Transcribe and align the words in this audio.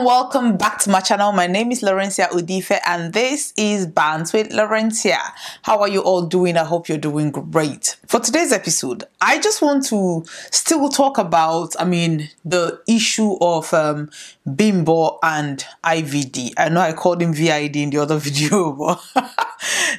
and 0.00 0.06
welcome 0.06 0.56
back 0.56 0.78
to 0.78 0.88
my 0.88 1.00
channel. 1.00 1.30
My 1.30 1.46
name 1.46 1.70
is 1.70 1.82
Lawrencia 1.82 2.28
Udife 2.30 2.78
and 2.86 3.12
this 3.12 3.52
is 3.58 3.86
Bands 3.86 4.32
with 4.32 4.48
Lawrencia. 4.48 5.18
How 5.60 5.80
are 5.80 5.88
you 5.88 6.00
all 6.00 6.22
doing? 6.22 6.56
I 6.56 6.64
hope 6.64 6.88
you're 6.88 6.96
doing 6.96 7.30
great. 7.30 7.96
For 8.06 8.18
today's 8.18 8.50
episode, 8.50 9.04
I 9.20 9.38
just 9.40 9.60
want 9.60 9.84
to 9.88 10.24
still 10.50 10.88
talk 10.88 11.18
about, 11.18 11.74
I 11.78 11.84
mean, 11.84 12.30
the 12.46 12.80
issue 12.88 13.36
of 13.42 13.74
um, 13.74 14.08
Bimbo 14.56 15.18
and 15.22 15.62
IVD. 15.84 16.54
I 16.56 16.70
know 16.70 16.80
I 16.80 16.94
called 16.94 17.20
him 17.20 17.34
VID 17.34 17.76
in 17.76 17.90
the 17.90 17.98
other 17.98 18.16
video, 18.18 18.72
but 18.72 19.02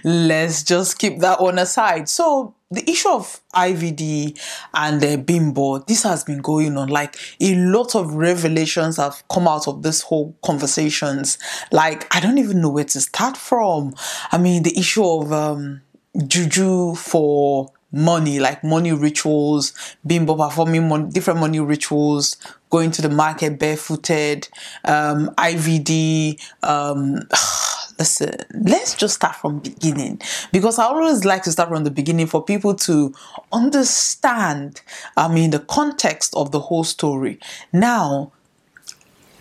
let's 0.03 0.63
just 0.63 0.97
keep 0.97 1.19
that 1.19 1.39
one 1.39 1.59
aside. 1.59 2.09
So 2.09 2.55
the 2.71 2.89
issue 2.89 3.09
of 3.09 3.41
IVD 3.53 4.39
and 4.73 5.03
uh, 5.03 5.17
Bimbo, 5.17 5.79
this 5.79 6.03
has 6.03 6.23
been 6.23 6.39
going 6.39 6.77
on. 6.77 6.87
Like 6.89 7.17
a 7.39 7.55
lot 7.55 7.95
of 7.95 8.13
revelations 8.13 8.97
have 8.97 9.23
come 9.29 9.47
out 9.47 9.67
of 9.67 9.83
this 9.83 10.01
whole 10.01 10.35
conversations. 10.43 11.37
Like 11.71 12.13
I 12.15 12.19
don't 12.19 12.37
even 12.37 12.61
know 12.61 12.69
where 12.69 12.85
to 12.85 13.01
start 13.01 13.37
from. 13.37 13.93
I 14.31 14.37
mean, 14.37 14.63
the 14.63 14.77
issue 14.77 15.05
of 15.05 15.31
um, 15.33 15.81
juju 16.27 16.95
for 16.95 17.71
money, 17.91 18.39
like 18.39 18.63
money 18.63 18.93
rituals, 18.93 19.73
Bimbo 20.05 20.35
performing 20.35 20.87
mon- 20.87 21.09
different 21.09 21.39
money 21.39 21.59
rituals, 21.59 22.37
going 22.69 22.91
to 22.91 23.01
the 23.01 23.09
market 23.09 23.59
barefooted, 23.59 24.47
um, 24.85 25.29
IVD. 25.37 26.39
Um, 26.63 27.27
listen, 28.01 28.35
let's 28.53 28.95
just 28.95 29.13
start 29.13 29.35
from 29.35 29.59
beginning 29.59 30.19
because 30.51 30.79
I 30.79 30.85
always 30.85 31.23
like 31.23 31.43
to 31.43 31.51
start 31.51 31.69
from 31.69 31.83
the 31.83 31.91
beginning 31.91 32.25
for 32.25 32.43
people 32.43 32.73
to 32.87 33.13
understand, 33.51 34.81
I 35.15 35.27
mean, 35.27 35.51
the 35.51 35.59
context 35.59 36.33
of 36.35 36.51
the 36.51 36.59
whole 36.59 36.83
story. 36.83 37.37
Now, 37.71 38.31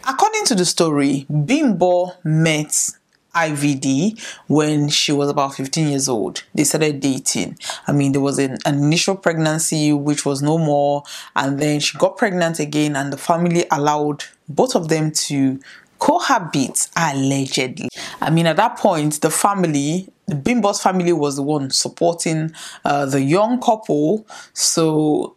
according 0.07 0.45
to 0.45 0.55
the 0.55 0.67
story, 0.67 1.27
Bimbo 1.31 2.13
met 2.23 2.91
IVD 3.35 4.21
when 4.49 4.91
she 4.91 5.13
was 5.13 5.31
about 5.31 5.55
15 5.55 5.89
years 5.89 6.07
old. 6.07 6.45
They 6.55 6.65
started 6.65 7.01
dating. 7.01 7.57
I 7.87 7.93
mean, 7.93 8.13
there 8.13 8.21
was 8.21 8.39
an, 8.39 8.59
an, 8.67 8.75
initial 8.75 9.17
pregnancy 9.17 9.95
which 9.95 10.27
was 10.27 10.43
no 10.43 10.59
more, 10.59 11.05
and 11.35 11.59
then 11.59 11.81
she 11.81 11.97
got 11.97 12.19
pregnant 12.19 12.59
again, 12.59 12.95
and 12.95 13.11
the 13.11 13.17
family 13.17 13.65
allowed 13.71 14.25
both 14.49 14.75
of 14.75 14.89
them 14.89 15.13
to 15.13 15.61
cohabit 16.01 16.89
allegedly. 16.97 17.89
I 18.21 18.31
mean, 18.31 18.47
at 18.47 18.57
that 18.57 18.77
point, 18.77 19.21
the 19.21 19.31
family, 19.31 20.09
the 20.27 20.35
Bimbo's 20.35 20.83
family 20.83 21.13
was 21.13 21.37
the 21.37 21.43
one 21.43 21.71
supporting 21.71 22.53
uh, 22.85 23.07
the 23.07 23.23
young 23.23 23.61
couple. 23.61 24.27
So, 24.53 25.37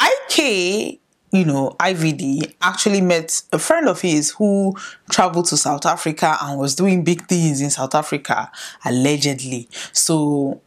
IK, 0.00 1.00
you 1.32 1.44
know, 1.44 1.74
IVD 1.80 2.54
actually 2.62 3.00
met 3.00 3.42
a 3.52 3.58
friend 3.58 3.88
of 3.88 4.00
his 4.02 4.30
who 4.32 4.76
traveled 5.10 5.46
to 5.46 5.56
South 5.56 5.84
Africa 5.86 6.36
and 6.42 6.60
was 6.60 6.76
doing 6.76 7.02
big 7.02 7.26
things 7.26 7.60
in 7.60 7.70
South 7.70 7.94
Africa, 7.94 8.52
allegedly. 8.84 9.68
So, 9.92 10.60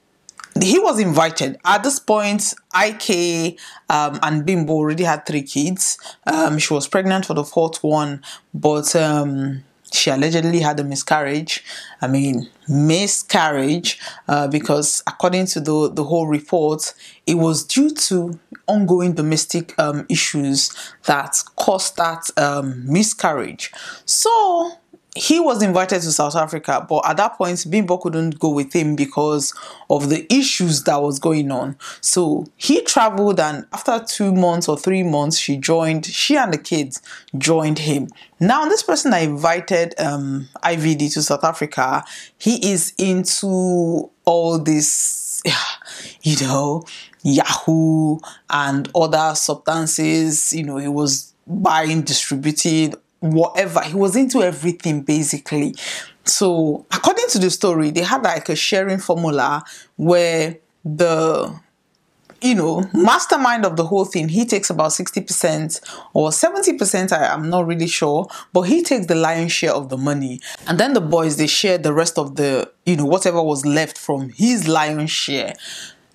he 0.64 0.80
was 0.80 1.00
invited. 1.00 1.58
At 1.66 1.84
this 1.84 2.00
point, 2.00 2.54
IK 2.76 3.60
um, 3.90 4.20
and 4.22 4.46
Bimbo 4.46 4.74
already 4.74 5.04
had 5.04 5.26
three 5.26 5.44
kids. 5.44 5.98
Um, 6.26 6.58
she 6.58 6.74
was 6.74 6.88
pregnant 6.88 7.26
for 7.26 7.34
the 7.34 7.44
fourth 7.44 7.84
one, 7.84 8.22
but 8.54 8.96
um, 8.96 9.64
she 9.92 10.10
allegedly 10.10 10.60
had 10.60 10.80
a 10.80 10.84
miscarriage. 10.84 11.64
I 12.02 12.08
mean, 12.08 12.50
miscarriage, 12.68 14.00
uh, 14.28 14.48
because 14.48 15.04
according 15.08 15.48
to 15.48 15.60
the, 15.60 15.92
the 15.94 16.04
whole 16.04 16.28
report, 16.28 16.94
it 17.26 17.36
was 17.36 17.64
due 17.64 17.90
to 17.92 18.40
ongoing 18.68 19.14
domestic 19.14 19.78
um, 19.80 20.06
issues 20.10 20.72
that 21.06 21.42
caused 21.56 21.98
that 21.98 22.30
um, 22.38 22.84
miscarriage. 22.86 23.72
So, 24.06 24.74
he 25.18 25.40
was 25.40 25.64
invited 25.64 26.02
to 26.02 26.12
South 26.12 26.36
Africa, 26.36 26.86
but 26.88 27.08
at 27.08 27.18
that 27.18 27.38
point, 27.38 27.66
Bimbo 27.70 27.98
couldn't 27.98 28.40
go 28.40 28.50
with 28.50 28.74
him 28.74 28.96
because 28.96 29.54
of 29.90 30.10
the 30.10 30.32
issues 30.32 30.84
that 30.84 31.02
was 31.02 31.18
going 31.18 31.52
on. 31.52 31.76
So 32.02 32.46
he 32.56 32.82
traveled, 32.84 33.40
and 33.40 33.66
after 33.74 34.00
two 34.08 34.32
months 34.34 34.70
or 34.70 34.78
three 34.78 35.04
months, 35.04 35.38
she 35.38 35.58
joined. 35.58 36.06
She 36.06 36.38
and 36.38 36.54
the 36.54 36.58
kids 36.58 37.02
joined 37.38 37.80
him. 37.80 38.10
Now, 38.40 38.66
this 38.66 38.84
person 38.84 39.14
I 39.14 39.20
invited 39.20 39.96
um, 40.00 40.48
IVD 40.64 41.12
to 41.14 41.24
South 41.24 41.44
Africa, 41.44 42.04
he 42.38 42.72
is 42.72 42.94
into 43.00 44.12
all 44.26 44.60
this, 44.60 45.42
you 46.22 46.36
know, 46.46 46.84
Yahoo 47.24 48.20
and 48.50 48.90
other 48.94 49.34
substances. 49.34 50.54
You 50.54 50.64
know, 50.64 50.78
he 50.78 50.88
was 50.88 51.34
buying, 51.48 52.04
distributing 52.04 52.94
whatever. 53.20 53.82
He 53.82 53.96
was 53.96 54.16
into 54.16 54.42
everything 54.42 55.02
basically. 55.02 55.76
So, 56.26 56.86
according 56.92 57.28
to 57.30 57.40
the 57.40 57.50
story, 57.50 57.90
they 57.92 58.02
had 58.02 58.24
like 58.24 58.50
a 58.50 58.56
sharing 58.56 59.00
formula 59.00 59.64
where 59.96 60.58
the 60.84 61.58
you 62.42 62.54
know, 62.54 62.88
mastermind 62.94 63.66
of 63.66 63.78
the 63.78 63.86
whole 63.86 64.06
thing, 64.06 64.30
he 64.30 64.46
takes 64.46 64.70
about 64.70 64.92
60% 64.92 65.82
or 66.14 66.30
70%, 66.30 67.12
I, 67.12 67.34
am 67.34 67.50
not 67.50 67.66
really 67.66 67.88
sure, 67.88 68.28
but 68.54 68.64
he 68.64 68.84
takes 68.84 69.08
the 69.08 69.16
lion's 69.16 69.52
share 69.52 69.74
of 69.74 69.90
the 69.90 69.98
money. 69.98 70.40
And 70.68 70.80
then 70.80 70.94
the 70.94 71.02
boys, 71.02 71.38
they 71.38 71.48
share 71.48 71.78
the 71.78 71.94
rest 71.94 72.18
of 72.18 72.36
the, 72.36 72.72
you 72.86 72.96
know, 72.96 73.06
whatever 73.06 73.42
was 73.42 73.66
left 73.66 73.98
from 73.98 74.30
his 74.30 74.68
lion's 74.68 75.12
share. 75.12 75.56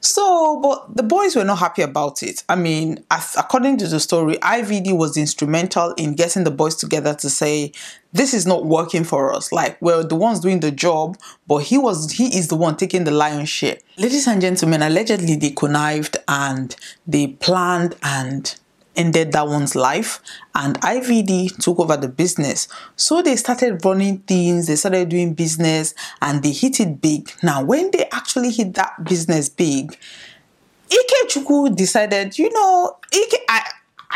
So, 0.03 0.59
but 0.61 0.97
the 0.97 1.05
boys 1.05 1.37
were 1.37 1.45
not 1.45 1.61
happy 1.61 1.81
about 1.81 2.25
it. 2.25 2.43
I 2.49 2.57
mean, 2.57 3.05
as, 3.11 3.37
according 3.39 3.79
to 3.79 3.87
the 3.87 4.01
story, 4.01 4.35
IVD 4.39 4.97
was 4.97 5.17
instrumental 5.17 5.93
in 5.93 6.15
getting 6.15 6.43
the 6.43 6.51
boys 6.51 6.75
together 6.75 7.15
to 7.15 7.31
say, 7.31 7.73
this 8.13 8.35
is 8.35 8.45
not 8.45 8.67
working 8.67 9.05
for 9.05 9.33
us. 9.33 9.53
Like, 9.53 9.81
we're 9.81 10.03
the 10.03 10.17
ones 10.17 10.41
doing 10.41 10.59
the 10.59 10.73
job, 10.73 11.17
but 11.47 11.59
he 11.59 11.79
was, 11.79 12.11
he 12.11 12.37
is 12.37 12.49
the 12.49 12.57
one 12.57 12.77
taking 12.77 13.05
the 13.05 13.13
lion's 13.13 13.49
share. 13.49 13.79
Ladies 13.97 14.27
and 14.27 14.41
gentlemen, 14.41 14.83
allegedly 14.83 15.37
they 15.37 15.51
connived 15.51 16.17
and 16.27 16.75
they 17.07 17.29
planned 17.29 17.95
and 18.03 18.57
ended 18.97 19.33
that 19.33 19.47
one's 19.47 19.75
life 19.75 20.21
and 20.55 20.81
IVD 20.81 21.57
took 21.63 21.79
over 21.79 21.97
the 21.97 22.09
business. 22.09 22.69
So 22.97 23.23
they 23.23 23.37
started 23.37 23.85
running 23.85 24.19
things, 24.19 24.67
they 24.67 24.77
started 24.77 25.09
doing 25.09 25.35
business 25.35 25.95
and 26.21 26.43
they 26.43 26.53
hit 26.53 26.81
it 26.81 27.01
big. 27.01 27.31
Now, 27.43 27.65
when 27.65 27.91
they 27.91 28.07
actually 28.13 28.51
hit 28.51 28.75
that 28.75 29.03
business 29.05 29.49
big, 29.49 29.97
Ikechukwu 30.91 31.75
decided, 31.75 32.39
you 32.39 32.51
know, 32.51 32.97
Ike, 33.13 33.41
I, 33.49 33.63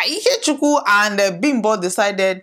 Ikechukwu 0.08 0.82
and 0.86 1.20
uh, 1.20 1.30
Bimbo 1.32 1.80
decided 1.80 2.42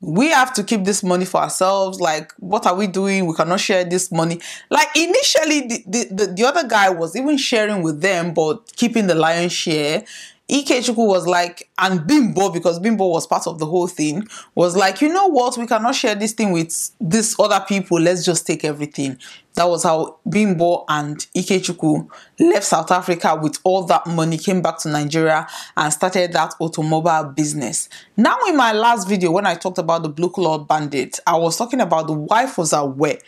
we 0.00 0.28
have 0.30 0.52
to 0.54 0.64
keep 0.64 0.84
this 0.84 1.02
money 1.04 1.24
for 1.24 1.40
ourselves. 1.40 2.00
Like, 2.00 2.32
what 2.38 2.66
are 2.66 2.74
we 2.74 2.88
doing? 2.88 3.24
We 3.26 3.34
cannot 3.34 3.60
share 3.60 3.84
this 3.84 4.10
money. 4.10 4.40
Like, 4.68 4.88
initially, 4.96 5.60
the, 5.60 5.84
the, 5.86 6.08
the, 6.10 6.26
the 6.38 6.44
other 6.44 6.66
guy 6.66 6.90
was 6.90 7.14
even 7.14 7.36
sharing 7.38 7.82
with 7.82 8.00
them, 8.00 8.34
but 8.34 8.74
keeping 8.76 9.06
the 9.06 9.14
lion's 9.14 9.52
share. 9.52 10.04
Ikechukwu 10.50 11.06
was 11.06 11.26
like, 11.26 11.70
and 11.78 12.06
Bimbo, 12.06 12.50
because 12.50 12.78
Bimbo 12.78 13.06
was 13.08 13.26
part 13.26 13.46
of 13.46 13.58
the 13.58 13.66
whole 13.66 13.86
thing, 13.86 14.26
was 14.54 14.76
like, 14.76 15.00
you 15.00 15.08
know 15.08 15.28
what, 15.28 15.56
we 15.56 15.66
cannot 15.66 15.94
share 15.94 16.14
this 16.14 16.32
thing 16.32 16.52
with 16.52 16.90
these 17.00 17.36
other 17.38 17.64
people, 17.66 18.00
let's 18.00 18.24
just 18.24 18.46
take 18.46 18.64
everything. 18.64 19.16
That 19.54 19.68
was 19.68 19.82
how 19.84 20.18
Bimbo 20.28 20.84
and 20.88 21.18
Ikechukwu 21.36 22.08
left 22.40 22.64
South 22.64 22.90
Africa 22.90 23.38
with 23.40 23.58
all 23.64 23.84
that 23.84 24.06
money, 24.06 24.36
came 24.36 24.62
back 24.62 24.78
to 24.78 24.88
Nigeria 24.88 25.46
and 25.76 25.92
started 25.92 26.32
that 26.32 26.54
automobile 26.58 27.24
business. 27.24 27.88
Now, 28.16 28.36
in 28.48 28.56
my 28.56 28.72
last 28.72 29.08
video, 29.08 29.30
when 29.30 29.46
I 29.46 29.54
talked 29.54 29.78
about 29.78 30.02
the 30.02 30.08
Blue 30.08 30.30
Cloud 30.30 30.66
Bandit, 30.68 31.20
I 31.26 31.36
was 31.36 31.56
talking 31.56 31.80
about 31.80 32.08
the 32.08 32.14
wife 32.14 32.58
was 32.58 32.72
aware 32.72 33.18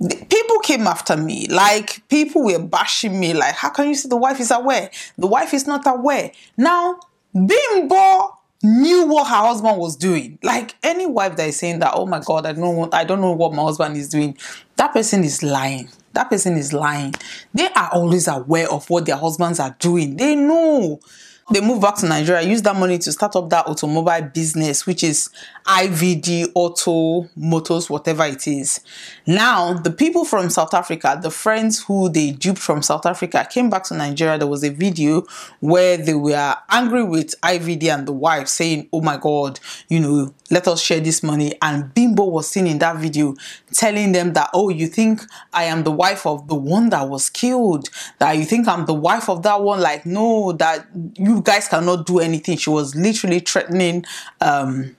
people 0.00 0.58
came 0.60 0.86
after 0.86 1.16
me. 1.16 1.46
Like 1.48 2.06
people 2.08 2.44
were 2.44 2.58
bashing 2.58 3.18
me. 3.18 3.34
Like 3.34 3.54
how 3.54 3.70
can 3.70 3.88
you 3.88 3.94
say 3.94 4.08
the 4.08 4.16
wife 4.16 4.40
is 4.40 4.50
aware? 4.50 4.90
The 5.16 5.26
wife 5.26 5.54
is 5.54 5.66
not 5.66 5.86
aware. 5.86 6.30
Now 6.56 7.00
bimbo 7.34 8.34
knew 8.62 9.06
what 9.06 9.28
her 9.28 9.36
husband 9.36 9.78
was 9.78 9.96
doing. 9.96 10.38
Like 10.42 10.74
any 10.82 11.06
wife 11.06 11.36
that 11.36 11.48
is 11.48 11.58
saying 11.58 11.80
that 11.80 11.92
oh 11.94 12.06
my 12.06 12.20
god 12.20 12.46
i 12.46 12.52
don't 12.52 12.92
i 12.92 13.04
don't 13.04 13.20
know 13.20 13.32
what 13.32 13.52
my 13.52 13.62
husband 13.62 13.96
is 13.96 14.08
doing 14.08 14.36
that 14.76 14.92
person 14.92 15.24
is 15.24 15.42
lying. 15.42 15.88
That 16.14 16.30
person 16.30 16.56
is 16.56 16.72
lying. 16.72 17.14
They 17.52 17.68
are 17.68 17.90
always 17.92 18.28
aware 18.28 18.70
of 18.70 18.88
what 18.88 19.06
their 19.06 19.16
husbands 19.16 19.60
are 19.60 19.76
doing. 19.78 20.16
They 20.16 20.34
know 20.34 21.00
they 21.50 21.60
moved 21.60 21.80
back 21.80 21.96
to 21.96 22.06
Nigeria, 22.06 22.42
used 22.42 22.64
that 22.64 22.76
money 22.76 22.98
to 22.98 23.12
start 23.12 23.34
up 23.34 23.48
that 23.50 23.66
automobile 23.66 24.22
business, 24.22 24.86
which 24.86 25.02
is 25.02 25.30
IVD 25.66 26.52
Auto 26.54 27.28
Motors, 27.36 27.88
whatever 27.88 28.24
it 28.24 28.46
is. 28.46 28.80
Now, 29.26 29.72
the 29.72 29.90
people 29.90 30.24
from 30.24 30.50
South 30.50 30.74
Africa, 30.74 31.18
the 31.22 31.30
friends 31.30 31.82
who 31.84 32.08
they 32.08 32.32
duped 32.32 32.58
from 32.58 32.82
South 32.82 33.06
Africa, 33.06 33.46
came 33.50 33.70
back 33.70 33.84
to 33.84 33.96
Nigeria. 33.96 34.38
There 34.38 34.46
was 34.46 34.62
a 34.64 34.70
video 34.70 35.24
where 35.60 35.96
they 35.96 36.14
were 36.14 36.54
angry 36.70 37.04
with 37.04 37.38
IVD 37.40 37.84
and 37.94 38.06
the 38.06 38.12
wife, 38.12 38.48
saying, 38.48 38.88
Oh 38.92 39.00
my 39.00 39.16
God, 39.16 39.58
you 39.88 40.00
know, 40.00 40.34
let 40.50 40.68
us 40.68 40.82
share 40.82 41.00
this 41.00 41.22
money. 41.22 41.54
And 41.62 41.92
Bimbo 41.94 42.24
was 42.24 42.48
seen 42.48 42.66
in 42.66 42.78
that 42.78 42.96
video 42.96 43.34
telling 43.72 44.12
them 44.12 44.34
that, 44.34 44.50
Oh, 44.52 44.68
you 44.68 44.86
think 44.86 45.22
I 45.52 45.64
am 45.64 45.82
the 45.84 45.92
wife 45.92 46.26
of 46.26 46.48
the 46.48 46.54
one 46.54 46.90
that 46.90 47.08
was 47.08 47.30
killed? 47.30 47.88
That 48.18 48.32
you 48.36 48.44
think 48.44 48.68
I'm 48.68 48.86
the 48.86 48.94
wife 48.94 49.28
of 49.28 49.42
that 49.44 49.62
one? 49.62 49.80
Like, 49.80 50.04
no, 50.04 50.52
that 50.52 50.86
you 51.14 51.37
guys 51.42 51.68
cannot 51.68 52.06
do 52.06 52.18
anything. 52.18 52.56
She 52.56 52.70
was 52.70 52.94
literally 52.94 53.40
threatening 53.40 54.04
um, 54.40 54.96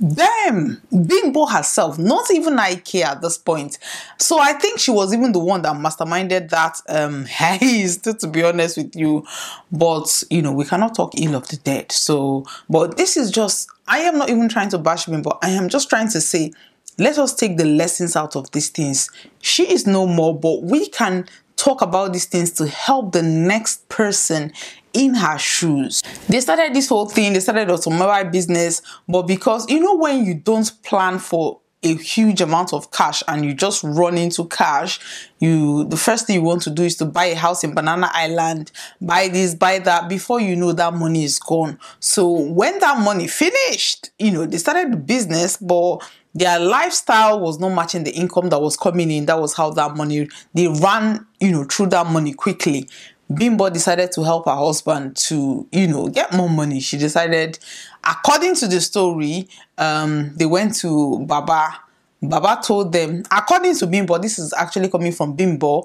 them 0.00 0.80
bimbo 0.90 1.46
herself 1.46 1.98
not 1.98 2.30
even 2.30 2.58
IK 2.58 2.96
at 2.96 3.20
this 3.20 3.36
point. 3.36 3.78
So 4.18 4.38
i 4.38 4.52
think 4.52 4.78
she 4.78 4.90
was 4.90 5.12
even 5.12 5.32
the 5.32 5.40
one 5.40 5.62
that 5.62 5.74
masterminded 5.74 6.50
that 6.50 6.80
um 6.88 7.24
heist 7.26 8.18
to 8.18 8.26
be 8.28 8.42
honest 8.44 8.76
with 8.76 8.94
you. 8.94 9.26
But 9.72 10.22
you 10.30 10.42
know 10.42 10.52
we 10.52 10.64
cannot 10.64 10.94
talk 10.94 11.18
ill 11.18 11.34
of 11.34 11.48
the 11.48 11.56
dead. 11.56 11.90
So 11.90 12.46
but 12.70 12.96
this 12.96 13.16
is 13.16 13.30
just 13.30 13.68
i 13.88 13.98
am 14.00 14.18
not 14.18 14.30
even 14.30 14.48
trying 14.48 14.68
to 14.70 14.78
bash 14.78 15.06
bimbo. 15.06 15.36
I 15.42 15.50
am 15.50 15.68
just 15.68 15.90
trying 15.90 16.08
to 16.10 16.20
say 16.20 16.52
let 16.96 17.18
us 17.18 17.34
take 17.34 17.56
the 17.56 17.64
lessons 17.64 18.16
out 18.16 18.36
of 18.36 18.50
these 18.52 18.68
things. 18.68 19.10
She 19.40 19.70
is 19.70 19.86
no 19.86 20.06
more 20.06 20.38
but 20.38 20.62
we 20.62 20.88
can 20.88 21.26
talk 21.56 21.82
about 21.82 22.12
these 22.12 22.24
things 22.26 22.52
to 22.52 22.68
help 22.68 23.12
the 23.12 23.22
next 23.22 23.88
person 23.88 24.52
in 24.92 25.14
her 25.14 25.38
shoes. 25.38 26.02
They 26.28 26.40
started 26.40 26.74
this 26.74 26.88
whole 26.88 27.08
thing, 27.08 27.32
they 27.32 27.40
started 27.40 27.70
automobile 27.70 28.30
business, 28.30 28.82
but 29.08 29.22
because 29.22 29.68
you 29.70 29.80
know 29.80 29.96
when 29.96 30.24
you 30.24 30.34
don't 30.34 30.70
plan 30.82 31.18
for 31.18 31.60
a 31.84 31.94
huge 31.94 32.40
amount 32.40 32.72
of 32.72 32.90
cash 32.90 33.22
and 33.28 33.44
you 33.44 33.54
just 33.54 33.84
run 33.84 34.18
into 34.18 34.44
cash 34.46 34.98
you 35.38 35.84
the 35.84 35.96
first 35.96 36.26
thing 36.26 36.34
you 36.34 36.42
want 36.42 36.60
to 36.60 36.70
do 36.70 36.82
is 36.82 36.96
to 36.96 37.04
buy 37.04 37.26
a 37.26 37.36
house 37.36 37.62
in 37.62 37.72
banana 37.72 38.10
island 38.12 38.72
buy 39.00 39.28
this 39.28 39.54
buy 39.54 39.78
that 39.78 40.08
before 40.08 40.40
you 40.40 40.56
know 40.56 40.72
that 40.72 40.92
money 40.94 41.22
is 41.22 41.38
gone. 41.38 41.78
So 42.00 42.28
when 42.28 42.80
that 42.80 42.98
money 42.98 43.28
finished 43.28 44.10
you 44.18 44.32
know 44.32 44.44
they 44.44 44.58
started 44.58 44.92
the 44.92 44.96
business 44.96 45.56
but 45.56 45.98
their 46.34 46.58
lifestyle 46.58 47.40
was 47.40 47.58
not 47.60 47.70
matching 47.70 48.04
the 48.04 48.10
income 48.10 48.48
that 48.50 48.60
was 48.60 48.76
coming 48.76 49.10
in. 49.10 49.26
That 49.26 49.40
was 49.40 49.54
how 49.54 49.70
that 49.70 49.96
money 49.96 50.28
they 50.54 50.66
ran 50.66 51.26
you 51.40 51.52
know 51.52 51.64
through 51.64 51.88
that 51.88 52.06
money 52.08 52.32
quickly 52.34 52.88
Bimbo 53.32 53.68
decided 53.68 54.10
to 54.12 54.22
help 54.22 54.46
her 54.46 54.54
husband 54.54 55.16
to, 55.16 55.66
you 55.70 55.86
know, 55.86 56.08
get 56.08 56.32
more 56.32 56.48
money. 56.48 56.80
She 56.80 56.96
decided, 56.96 57.58
according 58.02 58.54
to 58.56 58.68
the 58.68 58.80
story, 58.80 59.48
um, 59.76 60.34
they 60.36 60.46
went 60.46 60.74
to 60.76 61.18
Baba. 61.26 61.80
Baba 62.22 62.60
told 62.62 62.92
them, 62.92 63.22
according 63.30 63.76
to 63.76 63.86
Bimbo, 63.86 64.18
this 64.18 64.38
is 64.38 64.52
actually 64.54 64.88
coming 64.88 65.12
from 65.12 65.34
Bimbo, 65.34 65.84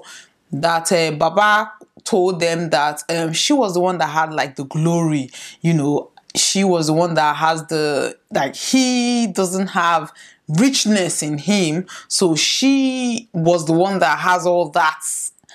that 0.52 0.90
uh, 0.90 1.10
Baba 1.12 1.72
told 2.04 2.40
them 2.40 2.70
that 2.70 3.02
um, 3.08 3.32
she 3.32 3.52
was 3.52 3.74
the 3.74 3.80
one 3.80 3.98
that 3.98 4.08
had 4.08 4.32
like 4.32 4.56
the 4.56 4.64
glory, 4.64 5.30
you 5.60 5.74
know, 5.74 6.10
she 6.34 6.64
was 6.64 6.88
the 6.88 6.92
one 6.92 7.14
that 7.14 7.36
has 7.36 7.66
the, 7.66 8.16
like, 8.32 8.56
he 8.56 9.28
doesn't 9.28 9.68
have 9.68 10.12
richness 10.48 11.22
in 11.22 11.38
him. 11.38 11.86
So 12.08 12.34
she 12.34 13.28
was 13.32 13.66
the 13.66 13.72
one 13.72 14.00
that 14.00 14.18
has 14.18 14.46
all 14.46 14.70
that 14.70 15.00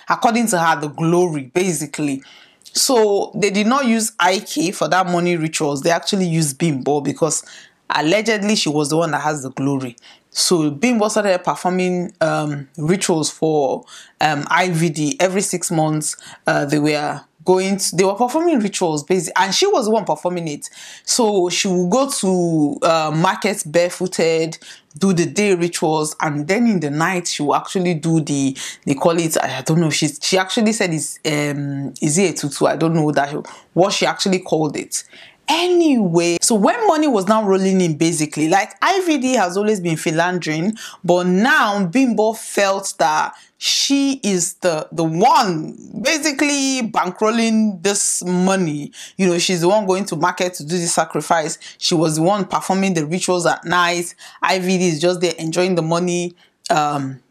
according 0.10 0.48
to 0.48 0.60
her, 0.60 0.80
the 0.80 0.88
glory, 0.88 1.52
basically. 1.54 2.24
So 2.64 3.32
they 3.36 3.50
did 3.50 3.68
not 3.68 3.86
use 3.86 4.12
IK 4.24 4.74
for 4.76 4.88
that 4.90 5.08
money 5.08 5.38
rituals. 5.38 5.82
They 5.82 5.92
actually 5.92 6.26
used 6.28 6.58
Bimbo 6.58 7.02
because 7.02 7.44
allegedly 7.90 8.56
she 8.56 8.70
was 8.70 8.90
the 8.90 8.98
one 8.98 9.12
that 9.12 9.22
has 9.22 9.44
the 9.44 9.52
glory. 9.52 9.96
So 10.32 10.70
Bimbo 10.70 11.08
started 11.08 11.44
performing 11.44 12.14
um, 12.22 12.70
rituals 12.78 13.32
for 13.32 13.86
um, 14.22 14.44
IVD 14.44 15.16
every 15.20 15.42
six 15.42 15.72
months. 15.72 16.16
Uh, 16.46 16.66
they 16.66 16.80
were 16.80 17.22
going 17.46 17.78
to, 17.78 17.96
they 17.96 18.04
were 18.04 18.16
performing 18.16 18.60
rituals 18.60 19.04
basically 19.04 19.34
and 19.44 19.54
she 19.54 19.68
was 19.68 19.86
the 19.86 19.92
one 19.92 20.06
performing 20.06 20.48
it. 20.48 20.70
So 21.04 21.50
she 21.50 21.68
would 21.68 21.90
go 21.90 22.10
to 22.10 22.78
uh, 22.84 23.12
markets 23.16 23.64
barefooted 23.64 24.58
do 24.98 25.14
the 25.14 25.26
day 25.26 25.56
rituals 25.56 26.16
and 26.20 26.48
then 26.48 26.68
in 26.68 26.80
the 26.80 26.90
night 26.90 27.28
she 27.28 27.44
will 27.44 27.56
actually 27.56 27.94
do 27.94 28.20
the 28.22 28.58
they 28.86 28.96
call 28.96 29.18
it 29.20 29.38
i 29.42 29.62
don't 29.62 29.80
know 29.80 29.90
she 29.90 30.08
she 30.08 30.38
actually 30.38 30.74
said 30.74 30.94
is 30.94 31.20
um 31.26 31.94
is 32.02 32.18
it 32.18 32.32
a 32.32 32.38
tutu 32.38 32.66
i 32.66 32.76
don't 32.76 32.94
know 32.94 33.12
that 33.12 33.32
what 33.74 33.94
she 33.94 34.06
actually 34.06 34.40
called 34.40 34.76
it. 34.76 35.04
Anyway 35.52 36.38
so 36.42 36.54
when 36.54 36.76
money 36.88 37.08
was 37.08 37.28
now 37.28 37.44
rolling 37.44 37.82
in 37.82 37.98
basically 37.98 38.50
like 38.50 38.80
ivd 38.82 39.36
has 39.36 39.58
always 39.58 39.80
been 39.80 39.98
philandering 39.98 40.78
but 41.04 41.26
now 41.26 41.84
bimbo 41.88 42.34
felt 42.34 42.94
that 43.00 43.34
she 43.62 44.22
is 44.24 44.54
the 44.56 44.88
the 44.94 45.04
one 45.04 45.78
basically 46.02 46.82
bankrolling 46.82 47.84
this 47.84 48.24
money. 48.24 48.94
You 49.18 49.28
know 49.28 49.38
she's 49.38 49.60
the 49.62 49.68
one 49.68 49.86
going 49.86 50.06
to 50.06 50.16
market 50.16 50.54
to 50.56 50.66
do 50.66 50.78
the 50.78 50.88
sacrifice. 50.88 51.60
She 51.78 51.94
was 51.94 52.16
the 52.16 52.22
one 52.22 52.46
performing 52.46 52.94
the 52.94 53.06
rituals 53.06 53.46
at 53.46 53.66
night. 53.66 54.16
Ivd 54.42 54.80
is 54.80 55.02
just 55.02 55.20
there 55.20 55.34
enjoying 55.38 55.76
the 55.76 55.82
money. 55.82 56.36
Um 56.70 57.22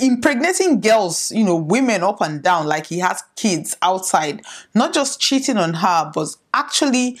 impregnating 0.00 0.80
girls, 0.80 1.30
you 1.30 1.44
know, 1.44 1.54
women 1.56 2.02
up 2.02 2.20
and 2.20 2.42
down, 2.42 2.66
like 2.66 2.86
he 2.86 2.98
has 2.98 3.22
kids 3.36 3.76
outside, 3.80 4.42
not 4.74 4.92
just 4.92 5.20
cheating 5.20 5.56
on 5.56 5.74
her, 5.74 6.10
but 6.12 6.28
actually 6.52 7.18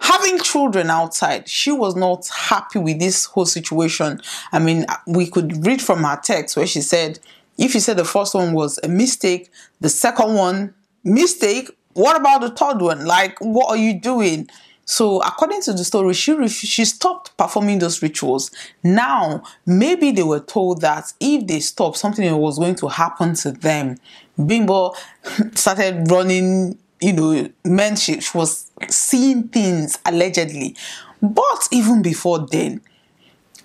having 0.00 0.38
children 0.38 0.88
outside, 0.88 1.46
she 1.46 1.70
was 1.70 1.94
not 1.94 2.26
happy 2.28 2.78
with 2.78 2.98
this 2.98 3.26
whole 3.26 3.44
situation. 3.44 4.20
I 4.50 4.58
mean, 4.58 4.86
we 5.06 5.26
could 5.26 5.64
read 5.66 5.82
from 5.82 6.04
her 6.04 6.18
text 6.22 6.56
where 6.56 6.66
she 6.66 6.80
said, 6.80 7.20
if 7.60 7.74
you 7.74 7.80
said 7.80 7.96
the 7.98 8.04
first 8.04 8.34
one 8.34 8.52
was 8.52 8.80
a 8.82 8.88
mistake, 8.88 9.50
the 9.80 9.88
second 9.88 10.34
one, 10.34 10.74
mistake, 11.04 11.70
what 11.92 12.16
about 12.16 12.40
the 12.40 12.50
third 12.50 12.80
one? 12.80 13.04
Like, 13.04 13.38
what 13.40 13.68
are 13.68 13.76
you 13.76 13.94
doing? 13.94 14.48
So, 14.86 15.20
according 15.20 15.62
to 15.62 15.72
the 15.72 15.84
story, 15.84 16.14
she 16.14 16.48
she 16.48 16.84
stopped 16.84 17.36
performing 17.36 17.78
those 17.78 18.02
rituals. 18.02 18.50
Now, 18.82 19.44
maybe 19.66 20.10
they 20.10 20.24
were 20.24 20.40
told 20.40 20.80
that 20.80 21.12
if 21.20 21.46
they 21.46 21.60
stopped, 21.60 21.98
something 21.98 22.36
was 22.36 22.58
going 22.58 22.74
to 22.76 22.88
happen 22.88 23.34
to 23.34 23.52
them. 23.52 23.98
Bimbo 24.44 24.94
started 25.54 26.10
running 26.10 26.76
you 27.00 27.12
know, 27.12 27.48
meant 27.64 27.98
she, 27.98 28.20
she 28.20 28.36
was 28.36 28.70
seeing 28.88 29.48
things 29.48 29.98
allegedly. 30.04 30.76
But 31.22 31.68
even 31.70 32.02
before 32.02 32.46
then, 32.46 32.80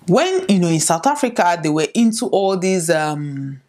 when 0.08 0.46
you 0.48 0.60
know 0.60 0.68
in 0.68 0.80
South 0.80 1.06
Africa 1.08 1.60
they 1.62 1.70
were 1.70 1.88
into 1.94 2.28
all 2.28 2.58
these 2.58 2.90
um 2.90 3.62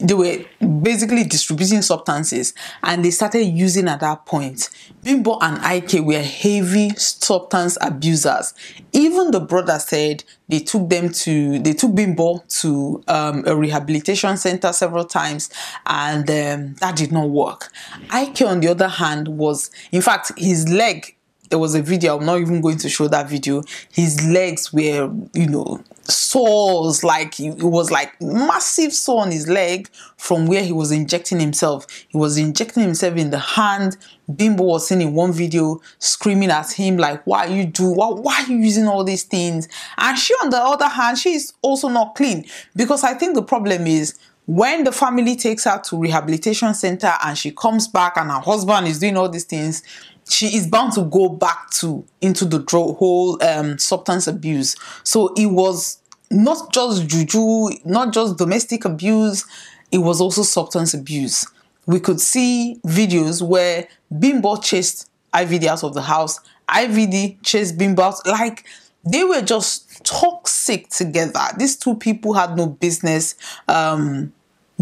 they 0.00 0.14
were 0.14 0.44
basically 0.82 1.24
distributing 1.24 1.82
substances 1.82 2.54
and 2.82 3.04
they 3.04 3.10
started 3.10 3.44
using 3.44 3.88
at 3.88 4.00
that 4.00 4.24
point. 4.26 4.70
Bimbo 5.02 5.38
and 5.40 5.58
IK 5.64 6.04
were 6.04 6.22
heavy 6.22 6.90
substance 6.96 7.76
abusers. 7.80 8.54
Even 8.92 9.30
the 9.30 9.40
brother 9.40 9.78
said 9.78 10.24
they 10.48 10.60
took 10.60 10.88
them 10.88 11.10
to, 11.10 11.58
they 11.58 11.74
took 11.74 11.94
Bimbo 11.94 12.42
to 12.48 13.02
um, 13.08 13.44
a 13.46 13.54
rehabilitation 13.54 14.36
center 14.36 14.72
several 14.72 15.04
times 15.04 15.50
and 15.86 16.28
um, 16.30 16.74
that 16.80 16.96
did 16.96 17.12
not 17.12 17.28
work. 17.28 17.70
IK, 18.12 18.42
on 18.42 18.60
the 18.60 18.68
other 18.68 18.88
hand, 18.88 19.28
was, 19.28 19.70
in 19.92 20.02
fact, 20.02 20.32
his 20.36 20.68
leg 20.68 21.16
there 21.50 21.58
was 21.58 21.74
a 21.74 21.82
video 21.82 22.16
i'm 22.16 22.24
not 22.24 22.38
even 22.38 22.60
going 22.60 22.78
to 22.78 22.88
show 22.88 23.08
that 23.08 23.28
video 23.28 23.60
his 23.90 24.24
legs 24.28 24.72
were 24.72 25.12
you 25.34 25.48
know 25.48 25.82
sores 26.10 27.02
like 27.04 27.38
it 27.40 27.62
was 27.62 27.90
like 27.90 28.20
massive 28.20 28.92
sore 28.92 29.22
on 29.22 29.30
his 29.30 29.48
leg 29.48 29.88
from 30.16 30.46
where 30.46 30.62
he 30.62 30.72
was 30.72 30.90
injecting 30.90 31.40
himself. 31.40 31.86
He 32.08 32.16
was 32.16 32.36
injecting 32.36 32.82
himself 32.82 33.16
in 33.16 33.30
the 33.30 33.38
hand. 33.38 33.96
Bimbo 34.34 34.64
was 34.64 34.86
seen 34.88 35.00
in 35.00 35.14
one 35.14 35.32
video 35.32 35.80
screaming 35.98 36.50
at 36.50 36.70
him 36.72 36.96
like 36.96 37.26
why 37.26 37.46
you 37.46 37.64
do 37.64 37.90
why, 37.90 38.08
why 38.08 38.42
are 38.42 38.50
you 38.50 38.58
using 38.58 38.86
all 38.86 39.04
these 39.04 39.24
things? 39.24 39.68
And 39.98 40.18
she 40.18 40.34
on 40.34 40.50
the 40.50 40.58
other 40.58 40.88
hand 40.88 41.18
she's 41.18 41.52
also 41.62 41.88
not 41.88 42.14
clean. 42.14 42.44
Because 42.76 43.04
i 43.04 43.14
think 43.14 43.34
the 43.34 43.42
problem 43.42 43.86
is 43.86 44.18
when 44.46 44.82
the 44.84 44.92
family 44.92 45.36
takes 45.36 45.64
her 45.64 45.80
to 45.84 45.96
rehabilitation 45.96 46.74
center 46.74 47.12
and 47.24 47.38
she 47.38 47.52
comes 47.52 47.86
back 47.86 48.16
and 48.16 48.30
her 48.30 48.40
husband 48.40 48.88
is 48.88 48.98
doing 48.98 49.16
all 49.16 49.28
these 49.28 49.44
things 49.44 49.82
she 50.30 50.56
is 50.56 50.66
bound 50.66 50.92
to 50.92 51.02
go 51.04 51.28
back 51.28 51.70
to 51.70 52.04
into 52.20 52.44
the 52.44 52.60
whole 52.98 53.42
um, 53.42 53.78
substance 53.78 54.26
abuse. 54.26 54.76
So 55.02 55.34
it 55.34 55.46
was 55.46 55.99
not 56.30 56.72
just 56.72 57.06
juju, 57.08 57.68
not 57.84 58.12
just 58.12 58.38
domestic 58.38 58.84
abuse, 58.84 59.44
it 59.90 59.98
was 59.98 60.20
also 60.20 60.42
substance 60.42 60.94
abuse. 60.94 61.46
We 61.86 61.98
could 62.00 62.20
see 62.20 62.78
videos 62.86 63.42
where 63.42 63.88
Bimbo 64.16 64.56
chased 64.56 65.10
IVD 65.34 65.66
out 65.66 65.82
of 65.82 65.94
the 65.94 66.02
house, 66.02 66.38
IVD 66.68 67.38
chased 67.42 67.76
Bimbo 67.76 68.02
out. 68.02 68.26
Like 68.26 68.64
they 69.04 69.24
were 69.24 69.42
just 69.42 70.04
toxic 70.04 70.88
together. 70.90 71.40
These 71.56 71.76
two 71.76 71.96
people 71.96 72.34
had 72.34 72.56
no 72.56 72.66
business 72.66 73.34
um, 73.66 74.32